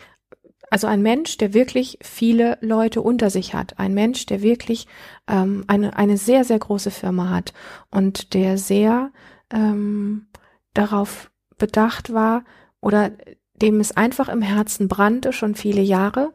also 0.69 0.87
ein 0.87 1.01
Mensch, 1.01 1.37
der 1.37 1.53
wirklich 1.53 1.97
viele 2.01 2.57
Leute 2.61 3.01
unter 3.01 3.29
sich 3.29 3.53
hat, 3.53 3.79
ein 3.79 3.93
Mensch, 3.93 4.25
der 4.25 4.41
wirklich 4.41 4.87
ähm, 5.27 5.65
eine, 5.67 5.97
eine 5.97 6.17
sehr, 6.17 6.43
sehr 6.43 6.59
große 6.59 6.91
Firma 6.91 7.29
hat 7.29 7.53
und 7.91 8.33
der 8.33 8.57
sehr 8.57 9.11
ähm, 9.51 10.27
darauf 10.73 11.31
bedacht 11.57 12.13
war 12.13 12.43
oder 12.81 13.11
dem 13.55 13.79
es 13.79 13.95
einfach 13.95 14.29
im 14.29 14.41
Herzen 14.41 14.87
brannte, 14.87 15.31
schon 15.31 15.55
viele 15.55 15.81
Jahre, 15.81 16.31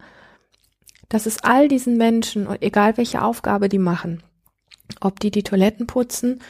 dass 1.09 1.27
es 1.27 1.42
all 1.42 1.68
diesen 1.68 1.97
Menschen, 1.97 2.49
egal 2.61 2.97
welche 2.97 3.23
Aufgabe 3.23 3.68
die 3.68 3.79
machen, 3.79 4.23
ob 5.01 5.21
die 5.21 5.31
die 5.31 5.42
Toiletten 5.42 5.87
putzen 5.87 6.40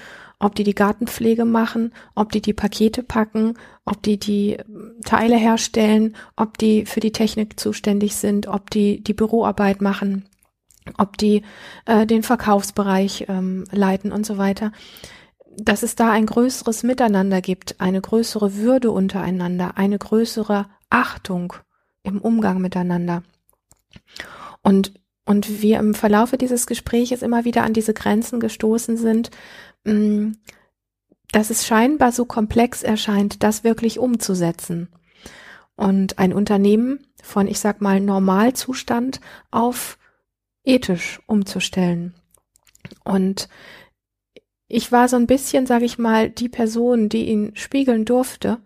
ob 0.40 0.55
die 0.55 0.64
die 0.64 0.74
Gartenpflege 0.74 1.44
machen, 1.44 1.92
ob 2.14 2.31
die 2.33 2.40
die 2.40 2.53
Pakete 2.53 3.03
packen, 3.03 3.55
ob 3.85 4.03
die 4.03 4.18
die 4.18 4.53
ähm, 4.53 4.96
Teile 5.05 5.37
herstellen, 5.37 6.16
ob 6.37 6.59
die 6.59 6.87
für 6.87 7.01
die 7.01 7.12
Technik 7.12 7.59
zuständig 7.59 8.16
sind, 8.16 8.46
ob 8.46 8.70
die 8.70 9.03
die 9.03 9.14
Büroarbeit 9.14 9.81
machen, 9.81 10.29
ob 10.96 11.18
die 11.18 11.42
äh, 11.87 12.07
den 12.07 12.22
Verkaufsbereich 12.22 13.27
ähm, 13.29 13.64
leiten 13.72 14.12
und 14.12 14.24
so 14.24 14.38
weiter. 14.38 14.72
Dass 15.57 15.83
es 15.83 15.96
da 15.96 16.12
ein 16.12 16.27
größeres 16.27 16.85
Miteinander 16.85 17.40
gibt, 17.40 17.81
eine 17.81 18.01
größere 18.01 18.55
Würde 18.55 18.92
untereinander, 18.92 19.77
eine 19.77 19.98
größere 19.98 20.66
Achtung 20.88 21.53
im 22.05 22.20
Umgang 22.20 22.61
miteinander. 22.61 23.24
Und 24.62 24.92
und 25.29 25.61
wir 25.61 25.79
im 25.79 25.92
Verlaufe 25.92 26.38
dieses 26.38 26.66
Gespräches 26.66 27.20
immer 27.20 27.44
wieder 27.44 27.62
an 27.62 27.74
diese 27.74 27.92
Grenzen 27.92 28.40
gestoßen 28.40 28.96
sind, 28.96 29.31
dass 29.84 31.50
es 31.50 31.66
scheinbar 31.66 32.12
so 32.12 32.24
komplex 32.24 32.82
erscheint, 32.82 33.42
das 33.42 33.64
wirklich 33.64 33.98
umzusetzen. 33.98 34.88
Und 35.76 36.18
ein 36.18 36.32
Unternehmen 36.32 37.06
von, 37.22 37.46
ich 37.46 37.60
sag 37.60 37.80
mal, 37.80 38.00
Normalzustand 38.00 39.20
auf 39.50 39.98
ethisch 40.64 41.20
umzustellen. 41.26 42.14
Und 43.04 43.48
ich 44.66 44.92
war 44.92 45.08
so 45.08 45.16
ein 45.16 45.26
bisschen, 45.26 45.66
sage 45.66 45.84
ich 45.84 45.98
mal, 45.98 46.28
die 46.30 46.48
Person, 46.48 47.08
die 47.08 47.26
ihn 47.28 47.52
spiegeln 47.54 48.04
durfte. 48.04 48.58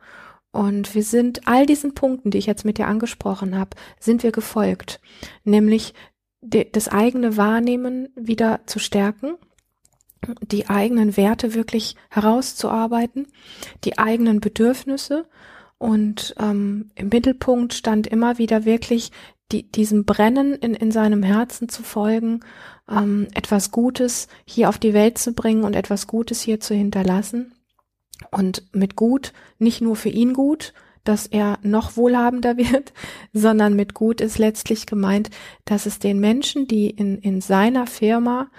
Und 0.50 0.94
wir 0.94 1.02
sind 1.04 1.46
all 1.46 1.64
diesen 1.66 1.94
Punkten, 1.94 2.30
die 2.30 2.38
ich 2.38 2.46
jetzt 2.46 2.64
mit 2.64 2.78
dir 2.78 2.88
angesprochen 2.88 3.56
habe, 3.56 3.76
sind 4.00 4.22
wir 4.22 4.32
gefolgt. 4.32 5.00
Nämlich 5.44 5.94
das 6.40 6.88
eigene 6.88 7.36
Wahrnehmen 7.36 8.08
wieder 8.16 8.60
zu 8.66 8.80
stärken, 8.80 9.34
die 10.40 10.68
eigenen 10.68 11.16
Werte 11.16 11.54
wirklich 11.54 11.96
herauszuarbeiten, 12.10 13.26
die 13.84 13.98
eigenen 13.98 14.40
Bedürfnisse. 14.40 15.26
Und 15.78 16.34
ähm, 16.38 16.90
im 16.94 17.08
Mittelpunkt 17.08 17.74
stand 17.74 18.06
immer 18.06 18.38
wieder 18.38 18.64
wirklich 18.64 19.10
die, 19.50 19.70
diesem 19.70 20.04
Brennen 20.04 20.54
in, 20.54 20.74
in 20.74 20.90
seinem 20.90 21.22
Herzen 21.22 21.68
zu 21.68 21.82
folgen, 21.82 22.40
ähm, 22.88 23.28
etwas 23.34 23.70
Gutes 23.70 24.28
hier 24.44 24.68
auf 24.68 24.78
die 24.78 24.94
Welt 24.94 25.18
zu 25.18 25.32
bringen 25.32 25.64
und 25.64 25.74
etwas 25.74 26.06
Gutes 26.06 26.40
hier 26.40 26.60
zu 26.60 26.74
hinterlassen. 26.74 27.54
Und 28.30 28.64
mit 28.72 28.96
gut 28.96 29.32
nicht 29.58 29.80
nur 29.80 29.96
für 29.96 30.08
ihn 30.08 30.32
gut, 30.32 30.72
dass 31.04 31.26
er 31.26 31.58
noch 31.62 31.96
wohlhabender 31.96 32.56
wird, 32.56 32.92
sondern 33.32 33.74
mit 33.74 33.94
gut 33.94 34.20
ist 34.20 34.38
letztlich 34.38 34.86
gemeint, 34.86 35.30
dass 35.64 35.86
es 35.86 35.98
den 35.98 36.20
Menschen, 36.20 36.66
die 36.66 36.90
in, 36.90 37.18
in 37.18 37.40
seiner 37.40 37.86
Firma 37.86 38.50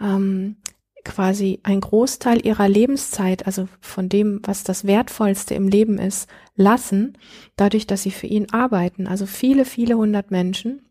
ähm, 0.00 0.56
quasi 1.04 1.60
ein 1.62 1.80
Großteil 1.80 2.44
ihrer 2.44 2.68
Lebenszeit, 2.68 3.46
also 3.46 3.68
von 3.80 4.08
dem, 4.08 4.40
was 4.44 4.64
das 4.64 4.86
Wertvollste 4.86 5.54
im 5.54 5.68
Leben 5.68 5.98
ist, 5.98 6.28
lassen, 6.56 7.16
dadurch, 7.56 7.86
dass 7.86 8.02
sie 8.02 8.10
für 8.10 8.26
ihn 8.26 8.50
arbeiten. 8.52 9.06
Also 9.06 9.26
viele, 9.26 9.64
viele 9.64 9.96
hundert 9.96 10.30
Menschen, 10.30 10.88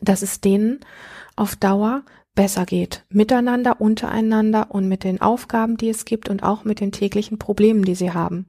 dass 0.00 0.22
es 0.22 0.40
denen 0.40 0.80
auf 1.36 1.56
Dauer 1.56 2.04
besser 2.34 2.66
geht. 2.66 3.04
Miteinander, 3.08 3.80
untereinander 3.80 4.70
und 4.70 4.88
mit 4.88 5.04
den 5.04 5.20
Aufgaben, 5.20 5.76
die 5.76 5.88
es 5.88 6.04
gibt 6.04 6.28
und 6.28 6.42
auch 6.42 6.64
mit 6.64 6.80
den 6.80 6.92
täglichen 6.92 7.38
Problemen, 7.38 7.84
die 7.84 7.94
sie 7.94 8.12
haben. 8.12 8.46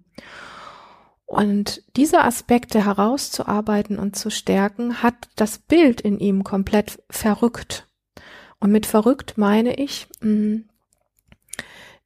Und 1.26 1.84
diese 1.95 2.24
Aspekte 2.24 2.86
herauszuarbeiten 2.86 3.98
und 3.98 4.15
zu 4.15 4.30
stärken, 4.30 5.02
hat 5.02 5.30
das 5.36 5.58
Bild 5.58 6.02
in 6.02 6.19
ihm 6.19 6.43
komplett 6.43 7.04
verrückt. 7.10 7.88
Und 8.60 8.71
mit 8.71 8.86
verrückt 8.86 9.38
meine 9.38 9.76
ich, 9.76 10.08
mm, 10.21 10.58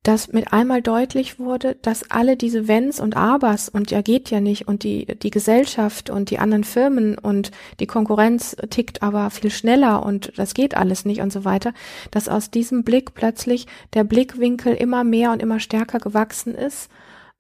dass 0.04 0.32
mit 0.32 0.54
einmal 0.54 0.82
deutlich 0.82 1.40
wurde, 1.40 1.76
dass 1.82 2.10
alle 2.10 2.38
diese 2.38 2.68
Wenns 2.68 3.00
und 3.00 3.18
Abers 3.18 3.68
und 3.68 3.92
ja 3.92 4.02
geht 4.02 4.30
ja 4.30 4.40
nicht 4.40 4.68
und 4.68 4.84
die, 4.84 5.06
die 5.06 5.30
Gesellschaft 5.30 6.10
und 6.10 6.30
die 6.30 6.40
anderen 6.40 6.64
Firmen 6.64 7.18
und 7.18 7.52
die 7.80 7.88
Konkurrenz 7.88 8.56
tickt 8.70 9.04
aber 9.04 9.30
viel 9.30 9.52
schneller 9.52 10.06
und 10.06 10.32
das 10.38 10.54
geht 10.54 10.76
alles 10.76 11.04
nicht 11.04 11.22
und 11.22 11.34
so 11.34 11.44
weiter, 11.44 11.74
dass 12.12 12.30
aus 12.30 12.50
diesem 12.50 12.84
Blick 12.84 13.14
plötzlich 13.14 13.68
der 13.94 14.06
Blickwinkel 14.06 14.74
immer 14.74 15.04
mehr 15.04 15.32
und 15.32 15.42
immer 15.42 15.60
stärker 15.60 16.00
gewachsen 16.00 16.56
ist 16.56 16.90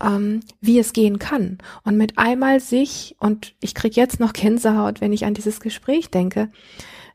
ähm, 0.01 0.41
wie 0.61 0.79
es 0.79 0.93
gehen 0.93 1.19
kann. 1.19 1.57
Und 1.83 1.97
mit 1.97 2.17
einmal 2.17 2.59
sich, 2.59 3.15
und 3.19 3.55
ich 3.59 3.75
krieg 3.75 3.95
jetzt 3.95 4.19
noch 4.19 4.33
Gänsehaut, 4.33 5.01
wenn 5.01 5.13
ich 5.13 5.25
an 5.25 5.33
dieses 5.33 5.59
Gespräch 5.59 6.09
denke, 6.09 6.49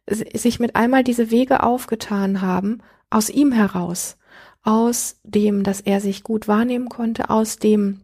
sich 0.07 0.61
mit 0.61 0.76
einmal 0.76 1.02
diese 1.02 1.30
Wege 1.30 1.62
aufgetan 1.62 2.42
haben, 2.42 2.83
aus 3.11 3.30
ihm 3.30 3.52
heraus, 3.52 4.18
aus 4.64 5.20
dem, 5.22 5.62
dass 5.62 5.81
er 5.81 6.00
sich 6.00 6.22
gut 6.22 6.48
wahrnehmen 6.48 6.88
konnte, 6.88 7.31
aus 7.31 7.59
dem, 7.59 8.00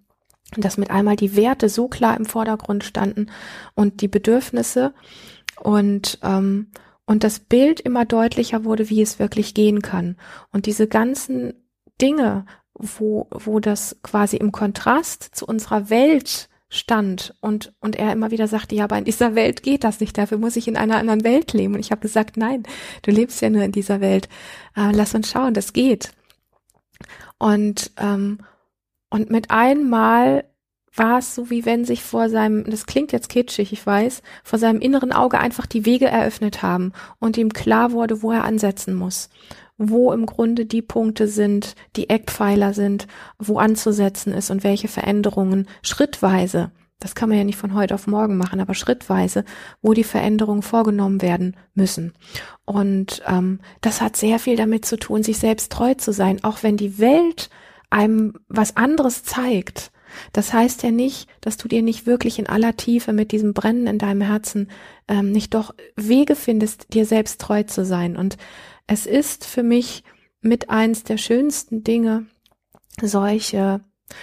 dass 0.57 0.77
mit 0.77 0.91
einmal 0.91 1.17
die 1.17 1.35
Werte 1.37 1.69
so 1.69 1.89
klar 1.89 2.17
im 2.17 2.27
Vordergrund 2.27 2.85
standen 2.85 3.31
und 3.75 4.01
die 4.03 4.09
Bedürfnisse 4.09 4.93
und 5.57 6.19
ähm, 6.23 6.69
und 7.11 7.25
das 7.25 7.41
Bild 7.41 7.81
immer 7.81 8.05
deutlicher 8.05 8.63
wurde, 8.63 8.89
wie 8.89 9.03
es 9.03 9.19
wirklich 9.19 9.53
gehen 9.53 9.83
kann. 9.83 10.15
Und 10.53 10.67
diese 10.67 10.87
ganzen 10.87 11.55
Dinge, 12.01 12.47
wo, 12.73 13.27
wo 13.33 13.59
das 13.59 13.97
quasi 14.05 14.37
im 14.37 14.53
Kontrast 14.53 15.25
zu 15.35 15.45
unserer 15.45 15.91
Welt 15.91 16.49
stand 16.69 17.35
und, 17.41 17.73
und 17.81 17.97
er 17.97 18.13
immer 18.13 18.31
wieder 18.31 18.47
sagte, 18.47 18.77
ja, 18.77 18.85
aber 18.85 18.97
in 18.97 19.05
dieser 19.05 19.35
Welt 19.35 19.65
geht 19.65 19.83
das 19.83 19.99
nicht, 19.99 20.17
dafür 20.17 20.39
muss 20.39 20.55
ich 20.55 20.69
in 20.69 20.77
einer 20.77 20.99
anderen 20.99 21.25
Welt 21.25 21.53
leben. 21.53 21.75
Und 21.75 21.81
ich 21.81 21.91
habe 21.91 22.01
gesagt, 22.01 22.37
nein, 22.37 22.63
du 23.03 23.11
lebst 23.11 23.43
ja 23.43 23.51
nur 23.51 23.65
in 23.65 23.73
dieser 23.73 24.01
Welt. 24.01 24.29
Äh, 24.77 24.93
lass 24.93 25.13
uns 25.13 25.29
schauen, 25.29 25.53
das 25.53 25.73
geht. 25.73 26.13
Und, 27.41 27.91
ähm, 27.97 28.39
und 29.09 29.31
mit 29.31 29.51
einmal 29.51 30.45
war 30.95 31.19
es 31.19 31.35
so, 31.35 31.49
wie 31.51 31.65
wenn 31.65 31.85
sich 31.85 32.03
vor 32.03 32.29
seinem, 32.29 32.65
das 32.65 32.85
klingt 32.87 33.13
jetzt 33.13 33.31
kitschig, 33.31 33.73
ich 33.73 33.85
weiß, 33.85 34.23
vor 34.45 34.59
seinem 34.59 34.81
inneren 34.81 35.13
Auge 35.13 35.39
einfach 35.39 35.67
die 35.67 35.87
Wege 35.87 36.07
eröffnet 36.07 36.63
haben 36.63 36.93
und 37.19 37.39
ihm 37.39 37.53
klar 37.53 37.93
wurde, 37.93 38.23
wo 38.23 38.31
er 38.31 38.45
ansetzen 38.45 38.95
muss. 38.95 39.31
Wo 39.79 40.13
im 40.13 40.27
Grunde 40.27 40.67
die 40.67 40.83
Punkte 40.83 41.27
sind, 41.27 41.75
die 41.97 42.11
Eckpfeiler 42.11 42.75
sind, 42.75 43.07
wo 43.39 43.59
anzusetzen 43.59 44.35
ist 44.35 44.51
und 44.51 44.63
welche 44.63 44.89
Veränderungen 44.89 45.67
schrittweise, 45.81 46.71
das 47.01 47.15
kann 47.15 47.29
man 47.29 47.39
ja 47.39 47.45
nicht 47.45 47.59
von 47.59 47.75
heute 47.75 47.95
auf 47.95 48.07
morgen 48.07 48.37
machen, 48.37 48.61
aber 48.61 48.75
schrittweise, 48.75 49.45
wo 49.83 49.95
die 49.95 50.05
Veränderungen 50.05 50.63
vorgenommen 50.63 51.23
werden 51.23 51.57
müssen. 51.75 52.13
Und 52.65 53.23
ähm, 53.27 53.61
das 53.81 54.01
hat 54.01 54.17
sehr 54.17 54.39
viel 54.39 54.57
damit 54.57 54.85
zu 54.85 54.99
tun, 54.99 55.23
sich 55.23 55.39
selbst 55.39 55.73
treu 55.73 55.95
zu 55.95 56.13
sein, 56.13 56.45
auch 56.45 56.63
wenn 56.63 56.77
die 56.77 56.99
Welt 56.99 57.51
einem 57.89 58.35
was 58.49 58.77
anderes 58.77 59.25
zeigt. 59.25 59.91
Das 60.33 60.53
heißt 60.53 60.83
ja 60.83 60.91
nicht, 60.91 61.29
dass 61.41 61.57
du 61.57 61.69
dir 61.69 61.83
nicht 61.83 62.07
wirklich 62.07 62.39
in 62.39 62.49
aller 62.49 62.77
Tiefe 62.77 63.13
mit 63.13 63.33
diesem 63.33 63.55
Brennen 63.55 63.87
in 63.87 63.99
deinem 63.99 64.21
Herzen 64.21 64.69
ähm, 65.09 65.33
nicht 65.33 65.55
doch 65.55 65.75
Wege 65.97 66.37
findest, 66.37 66.93
dir 66.95 67.07
selbst 67.07 67.41
treu 67.41 67.63
zu 67.63 67.85
sein. 67.85 68.17
Und 68.17 68.37
es 68.87 69.07
ist 69.07 69.45
für 69.45 69.63
mich 69.63 70.05
mit 70.41 70.71
eins 70.71 71.05
der 71.05 71.17
schönsten 71.17 71.85
Dinge, 71.85 72.27
solche, 73.01 73.81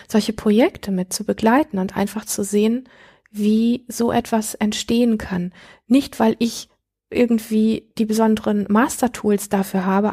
solche 0.07 0.33
Projekte 0.33 0.91
mit 0.91 1.13
zu 1.13 1.23
begleiten 1.23 1.79
und 1.79 1.95
einfach 1.95 2.25
zu 2.25 2.43
sehen, 2.43 2.87
wie 3.31 3.85
so 3.87 4.11
etwas 4.11 4.55
entstehen 4.55 5.17
kann. 5.17 5.53
Nicht, 5.87 6.19
weil 6.19 6.35
ich 6.39 6.69
irgendwie 7.09 7.89
die 7.97 8.05
besonderen 8.05 8.65
Master-Tools 8.69 9.47
dafür 9.49 9.85
habe, 9.85 10.11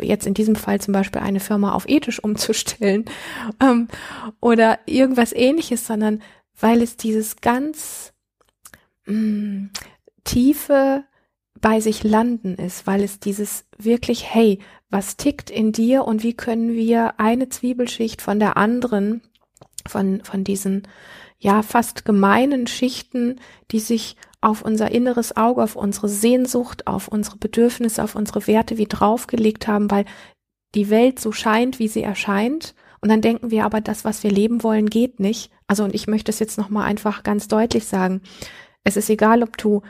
jetzt 0.00 0.26
in 0.26 0.34
diesem 0.34 0.54
Fall 0.54 0.80
zum 0.80 0.92
Beispiel 0.92 1.20
eine 1.20 1.40
Firma 1.40 1.72
auf 1.72 1.88
ethisch 1.88 2.22
umzustellen 2.22 3.04
ähm, 3.60 3.88
oder 4.40 4.78
irgendwas 4.86 5.32
ähnliches, 5.32 5.86
sondern 5.86 6.22
weil 6.58 6.82
es 6.82 6.96
dieses 6.96 7.36
ganz 7.40 8.12
mh, 9.06 9.14
mm, 9.14 9.70
tiefe 10.24 11.04
bei 11.60 11.80
sich 11.80 12.04
landen 12.04 12.54
ist, 12.54 12.86
weil 12.86 13.02
es 13.02 13.20
dieses 13.20 13.64
wirklich, 13.78 14.32
hey, 14.32 14.58
was 14.90 15.16
tickt 15.16 15.50
in 15.50 15.72
dir 15.72 16.04
und 16.04 16.22
wie 16.22 16.34
können 16.34 16.74
wir 16.74 17.18
eine 17.18 17.48
Zwiebelschicht 17.48 18.22
von 18.22 18.38
der 18.38 18.56
anderen, 18.56 19.22
von, 19.86 20.22
von 20.22 20.44
diesen, 20.44 20.86
ja, 21.38 21.62
fast 21.62 22.04
gemeinen 22.04 22.66
Schichten, 22.66 23.40
die 23.70 23.80
sich 23.80 24.16
auf 24.40 24.62
unser 24.62 24.90
inneres 24.90 25.36
Auge, 25.36 25.62
auf 25.62 25.76
unsere 25.76 26.08
Sehnsucht, 26.08 26.86
auf 26.86 27.08
unsere 27.08 27.36
Bedürfnisse, 27.36 28.02
auf 28.02 28.14
unsere 28.14 28.46
Werte 28.46 28.78
wie 28.78 28.86
draufgelegt 28.86 29.66
haben, 29.66 29.90
weil 29.90 30.04
die 30.74 30.90
Welt 30.90 31.18
so 31.18 31.32
scheint, 31.32 31.78
wie 31.78 31.88
sie 31.88 32.02
erscheint. 32.02 32.74
Und 33.00 33.08
dann 33.08 33.20
denken 33.22 33.50
wir 33.50 33.64
aber, 33.64 33.80
das, 33.80 34.04
was 34.04 34.22
wir 34.22 34.30
leben 34.30 34.62
wollen, 34.62 34.88
geht 34.88 35.20
nicht. 35.20 35.50
Also, 35.66 35.84
und 35.84 35.94
ich 35.94 36.06
möchte 36.06 36.30
es 36.30 36.38
jetzt 36.38 36.58
nochmal 36.58 36.84
einfach 36.84 37.22
ganz 37.22 37.48
deutlich 37.48 37.86
sagen. 37.86 38.20
Es 38.84 38.96
ist 38.96 39.10
egal, 39.10 39.42
ob 39.42 39.56
du 39.56 39.82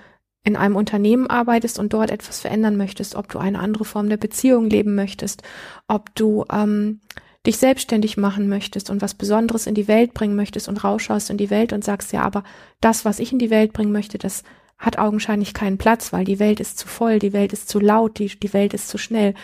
in 0.47 0.55
einem 0.55 0.77
Unternehmen 0.77 1.27
arbeitest 1.27 1.81
und 1.81 1.93
dort 1.93 2.13
etwas 2.13 2.39
verändern 2.39 2.77
möchtest, 2.77 3.17
ob 3.17 3.29
du 3.29 3.41
eine 3.41 3.59
andere 3.59 3.85
Form 3.85 4.09
der 4.09 4.17
Beziehung 4.17 4.71
leben 4.71 4.95
möchtest, 4.95 5.43
ob 5.89 6.15
du 6.15 6.45
ähm, 6.53 7.01
dich 7.45 7.57
selbstständig 7.57 8.17
machen 8.17 8.49
möchtest 8.49 8.89
und 8.89 9.03
was 9.03 9.15
Besonderes 9.15 9.67
in 9.67 9.75
die 9.75 9.89
Welt 9.89 10.15
bringen 10.15 10.37
möchtest 10.37 10.69
und 10.69 10.85
rausschaust 10.85 11.31
in 11.31 11.37
die 11.37 11.51
Welt 11.51 11.73
und 11.73 11.83
sagst, 11.83 12.13
ja, 12.13 12.23
aber 12.23 12.45
das, 12.81 13.05
was 13.05 13.19
ich 13.19 13.33
in 13.33 13.41
die 13.41 13.51
Welt 13.51 13.73
bringen 13.73 13.91
möchte, 13.91 14.19
das 14.19 14.45
hat 14.79 14.99
augenscheinlich 14.99 15.53
keinen 15.53 15.79
Platz, 15.79 16.13
weil 16.13 16.25
die 16.25 16.39
Welt 16.39 16.61
ist 16.61 16.79
zu 16.79 16.87
voll, 16.87 17.19
die 17.19 17.33
Welt 17.33 17.53
ist 17.53 17.69
zu 17.69 17.81
laut, 17.81 18.21
die, 18.21 18.29
die 18.29 18.53
Welt 18.53 18.73
ist 18.73 18.89
zu 18.89 18.99
schnell. 18.99 19.35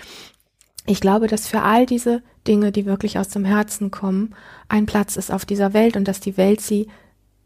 Ich 0.86 1.00
glaube, 1.00 1.26
dass 1.26 1.48
für 1.48 1.62
all 1.62 1.84
diese 1.84 2.22
Dinge, 2.46 2.70
die 2.70 2.86
wirklich 2.86 3.18
aus 3.18 3.28
dem 3.28 3.44
Herzen 3.44 3.90
kommen, 3.90 4.36
ein 4.68 4.86
Platz 4.86 5.16
ist 5.16 5.32
auf 5.32 5.44
dieser 5.44 5.72
Welt 5.72 5.96
und 5.96 6.06
dass 6.06 6.20
die 6.20 6.36
Welt 6.36 6.60
sie 6.60 6.86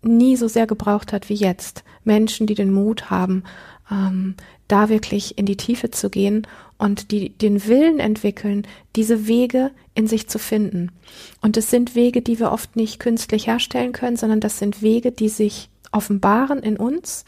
nie 0.07 0.37
so 0.37 0.49
sehr 0.49 0.67
gebraucht 0.67 1.13
hat 1.13 1.29
wie 1.29 1.35
jetzt. 1.35 1.85
Menschen, 2.05 2.47
die 2.47 2.55
den 2.55 2.73
Mut 2.73 3.11
haben, 3.11 3.45
ähm, 3.91 4.35
da 4.69 4.89
wirklich 4.89 5.39
in 5.39 5.47
die 5.47 5.57
Tiefe 5.57 5.91
zu 5.91 6.11
gehen 6.11 6.47
und 6.79 7.11
die 7.11 7.31
den 7.31 7.67
Willen 7.67 8.01
entwickeln, 8.01 8.67
diese 8.97 9.27
Wege 9.27 9.71
in 9.95 10.07
sich 10.07 10.29
zu 10.29 10.39
finden. 10.39 10.93
Und 11.41 11.57
es 11.57 11.71
sind 11.71 11.95
Wege, 11.95 12.23
die 12.23 12.39
wir 12.39 12.53
oft 12.53 12.77
nicht 12.77 12.99
künstlich 12.99 13.47
herstellen 13.47 13.93
können, 13.93 14.17
sondern 14.17 14.41
das 14.41 14.59
sind 14.59 14.83
Wege, 14.83 15.13
die 15.13 15.29
sich 15.29 15.69
offenbaren 15.93 16.59
in 16.61 16.77
uns, 16.77 17.25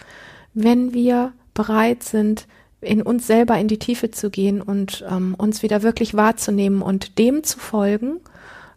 wenn 0.55 0.93
wir 0.93 1.33
bereit 1.55 2.03
sind, 2.03 2.47
in 2.81 3.03
uns 3.03 3.27
selber 3.27 3.59
in 3.59 3.69
die 3.69 3.79
Tiefe 3.79 4.11
zu 4.11 4.31
gehen 4.31 4.63
und 4.63 5.05
ähm, 5.11 5.35
uns 5.37 5.63
wieder 5.63 5.83
wirklich 5.83 6.15
wahrzunehmen 6.15 6.83
und 6.83 7.19
dem 7.19 7.43
zu 7.43 7.59
folgen, 7.59 8.21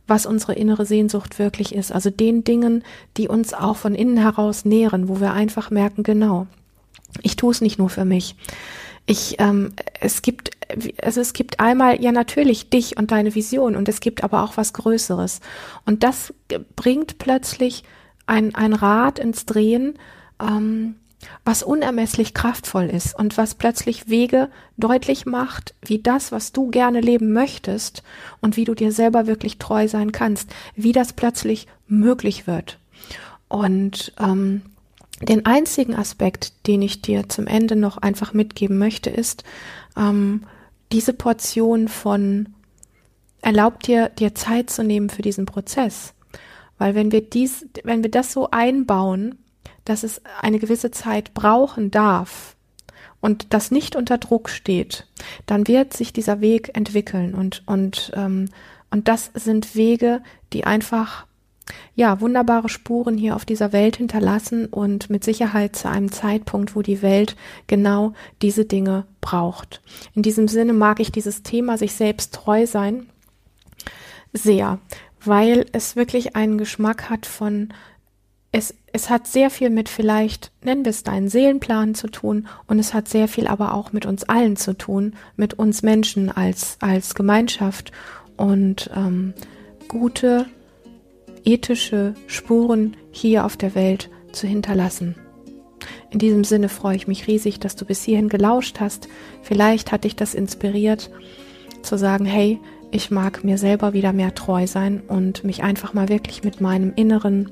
was 0.07 0.25
unsere 0.25 0.53
innere 0.53 0.85
Sehnsucht 0.85 1.39
wirklich 1.39 1.73
ist. 1.73 1.91
Also 1.91 2.09
den 2.09 2.43
Dingen, 2.43 2.83
die 3.17 3.27
uns 3.27 3.53
auch 3.53 3.77
von 3.77 3.95
innen 3.95 4.17
heraus 4.17 4.65
nähren, 4.65 5.07
wo 5.07 5.19
wir 5.19 5.33
einfach 5.33 5.71
merken, 5.71 6.03
genau, 6.03 6.47
ich 7.21 7.35
tue 7.35 7.51
es 7.51 7.61
nicht 7.61 7.79
nur 7.79 7.89
für 7.89 8.05
mich. 8.05 8.35
Ich, 9.05 9.35
ähm, 9.39 9.73
es 9.99 10.21
gibt, 10.21 10.51
also 11.01 11.21
es 11.21 11.33
gibt 11.33 11.59
einmal 11.59 12.01
ja 12.01 12.11
natürlich 12.11 12.69
dich 12.69 12.97
und 12.97 13.11
deine 13.11 13.35
Vision 13.35 13.75
und 13.75 13.89
es 13.89 13.99
gibt 13.99 14.23
aber 14.23 14.43
auch 14.43 14.57
was 14.57 14.73
Größeres. 14.73 15.41
Und 15.85 16.03
das 16.03 16.33
bringt 16.75 17.17
plötzlich 17.17 17.83
ein, 18.27 18.55
ein 18.55 18.73
Rad 18.73 19.19
ins 19.19 19.45
Drehen, 19.45 19.95
ähm, 20.39 20.95
was 21.45 21.63
unermesslich 21.63 22.33
kraftvoll 22.33 22.85
ist 22.85 23.17
und 23.17 23.37
was 23.37 23.55
plötzlich 23.55 24.09
Wege 24.09 24.49
deutlich 24.77 25.25
macht, 25.25 25.75
wie 25.81 25.99
das, 25.99 26.31
was 26.31 26.51
du 26.51 26.69
gerne 26.69 27.01
leben 27.01 27.33
möchtest 27.33 28.03
und 28.41 28.57
wie 28.57 28.65
du 28.65 28.73
dir 28.73 28.91
selber 28.91 29.27
wirklich 29.27 29.57
treu 29.57 29.87
sein 29.87 30.11
kannst, 30.11 30.49
wie 30.75 30.91
das 30.91 31.13
plötzlich 31.13 31.67
möglich 31.87 32.47
wird. 32.47 32.79
Und 33.47 34.13
ähm, 34.19 34.61
den 35.21 35.45
einzigen 35.45 35.95
Aspekt, 35.95 36.67
den 36.67 36.81
ich 36.81 37.01
dir 37.01 37.29
zum 37.29 37.47
Ende 37.47 37.75
noch 37.75 37.97
einfach 37.97 38.33
mitgeben 38.33 38.77
möchte, 38.77 39.09
ist 39.09 39.43
ähm, 39.97 40.43
diese 40.91 41.13
Portion 41.13 41.87
von 41.87 42.53
erlaubt 43.41 43.87
dir, 43.87 44.09
dir 44.09 44.35
Zeit 44.35 44.69
zu 44.69 44.83
nehmen 44.83 45.09
für 45.09 45.21
diesen 45.21 45.45
Prozess. 45.45 46.13
Weil 46.77 46.95
wenn 46.95 47.11
wir 47.11 47.21
dies, 47.21 47.65
wenn 47.83 48.03
wir 48.03 48.11
das 48.11 48.31
so 48.33 48.49
einbauen, 48.49 49.35
dass 49.85 50.03
es 50.03 50.21
eine 50.41 50.59
gewisse 50.59 50.91
Zeit 50.91 51.33
brauchen 51.33 51.91
darf, 51.91 52.55
und 53.21 53.53
das 53.53 53.69
nicht 53.69 53.95
unter 53.95 54.17
Druck 54.17 54.49
steht, 54.49 55.07
dann 55.45 55.67
wird 55.67 55.93
sich 55.93 56.11
dieser 56.11 56.41
Weg 56.41 56.75
entwickeln 56.75 57.35
und 57.35 57.61
und 57.67 58.11
ähm, 58.15 58.49
und 58.89 59.07
das 59.07 59.31
sind 59.35 59.75
Wege, 59.75 60.21
die 60.51 60.65
einfach 60.65 61.25
ja, 61.95 62.19
wunderbare 62.19 62.67
Spuren 62.67 63.17
hier 63.17 63.35
auf 63.35 63.45
dieser 63.45 63.71
Welt 63.71 63.95
hinterlassen 63.95 64.65
und 64.65 65.09
mit 65.09 65.23
Sicherheit 65.23 65.75
zu 65.75 65.89
einem 65.89 66.11
Zeitpunkt, 66.11 66.75
wo 66.75 66.81
die 66.81 67.01
Welt 67.01 67.37
genau 67.67 68.13
diese 68.41 68.65
Dinge 68.65 69.05
braucht. 69.21 69.81
In 70.13 70.21
diesem 70.21 70.49
Sinne 70.49 70.73
mag 70.73 70.99
ich 70.99 71.13
dieses 71.13 71.43
Thema 71.43 71.77
sich 71.77 71.93
selbst 71.93 72.33
treu 72.33 72.65
sein 72.65 73.05
sehr, 74.33 74.79
weil 75.23 75.65
es 75.71 75.95
wirklich 75.95 76.35
einen 76.35 76.57
Geschmack 76.57 77.09
hat 77.09 77.25
von 77.25 77.69
es, 78.51 78.75
es 78.91 79.09
hat 79.09 79.27
sehr 79.27 79.49
viel 79.49 79.69
mit 79.69 79.87
vielleicht, 79.87 80.51
nennen 80.63 80.83
wir 80.83 80.89
es 80.89 81.03
deinen 81.03 81.29
Seelenplan 81.29 81.95
zu 81.95 82.07
tun 82.07 82.47
und 82.67 82.79
es 82.79 82.93
hat 82.93 83.07
sehr 83.07 83.27
viel 83.27 83.47
aber 83.47 83.73
auch 83.73 83.93
mit 83.93 84.05
uns 84.05 84.23
allen 84.25 84.57
zu 84.57 84.77
tun, 84.77 85.13
mit 85.37 85.53
uns 85.53 85.83
Menschen 85.83 86.29
als, 86.29 86.77
als 86.81 87.15
Gemeinschaft 87.15 87.91
und 88.35 88.89
ähm, 88.95 89.33
gute 89.87 90.45
ethische 91.45 92.13
Spuren 92.27 92.97
hier 93.11 93.45
auf 93.45 93.55
der 93.55 93.73
Welt 93.73 94.09
zu 94.33 94.47
hinterlassen. 94.47 95.15
In 96.11 96.19
diesem 96.19 96.43
Sinne 96.43 96.67
freue 96.67 96.97
ich 96.97 97.07
mich 97.07 97.27
riesig, 97.27 97.59
dass 97.59 97.77
du 97.77 97.85
bis 97.85 98.03
hierhin 98.03 98.27
gelauscht 98.27 98.79
hast. 98.81 99.07
Vielleicht 99.41 99.91
hat 99.93 100.03
dich 100.03 100.17
das 100.17 100.35
inspiriert 100.35 101.09
zu 101.83 101.97
sagen, 101.97 102.25
hey, 102.25 102.59
ich 102.91 103.09
mag 103.11 103.45
mir 103.45 103.57
selber 103.57 103.93
wieder 103.93 104.11
mehr 104.11 104.35
treu 104.35 104.67
sein 104.67 105.01
und 105.07 105.45
mich 105.45 105.63
einfach 105.63 105.93
mal 105.93 106.09
wirklich 106.09 106.43
mit 106.43 106.59
meinem 106.59 106.91
inneren 106.93 107.49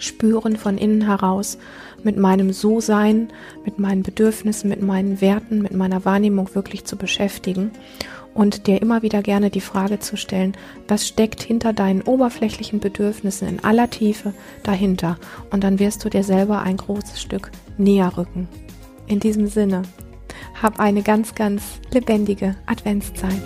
Spüren 0.00 0.56
von 0.56 0.76
innen 0.76 1.02
heraus, 1.02 1.58
mit 2.02 2.16
meinem 2.16 2.52
So-Sein, 2.52 3.28
mit 3.64 3.78
meinen 3.78 4.02
Bedürfnissen, 4.02 4.68
mit 4.68 4.82
meinen 4.82 5.20
Werten, 5.20 5.62
mit 5.62 5.72
meiner 5.72 6.04
Wahrnehmung 6.04 6.54
wirklich 6.54 6.84
zu 6.84 6.96
beschäftigen 6.96 7.70
und 8.34 8.66
dir 8.66 8.80
immer 8.80 9.02
wieder 9.02 9.22
gerne 9.22 9.50
die 9.50 9.60
Frage 9.60 9.98
zu 9.98 10.16
stellen, 10.16 10.56
was 10.88 11.06
steckt 11.06 11.42
hinter 11.42 11.72
deinen 11.72 12.02
oberflächlichen 12.02 12.80
Bedürfnissen 12.80 13.48
in 13.48 13.64
aller 13.64 13.90
Tiefe 13.90 14.34
dahinter? 14.62 15.18
Und 15.50 15.64
dann 15.64 15.78
wirst 15.78 16.04
du 16.04 16.08
dir 16.08 16.24
selber 16.24 16.62
ein 16.62 16.76
großes 16.76 17.20
Stück 17.20 17.50
näher 17.76 18.16
rücken. 18.16 18.48
In 19.06 19.20
diesem 19.20 19.46
Sinne, 19.46 19.82
hab 20.62 20.78
eine 20.78 21.02
ganz, 21.02 21.34
ganz 21.34 21.62
lebendige 21.92 22.56
Adventszeit. 22.66 23.42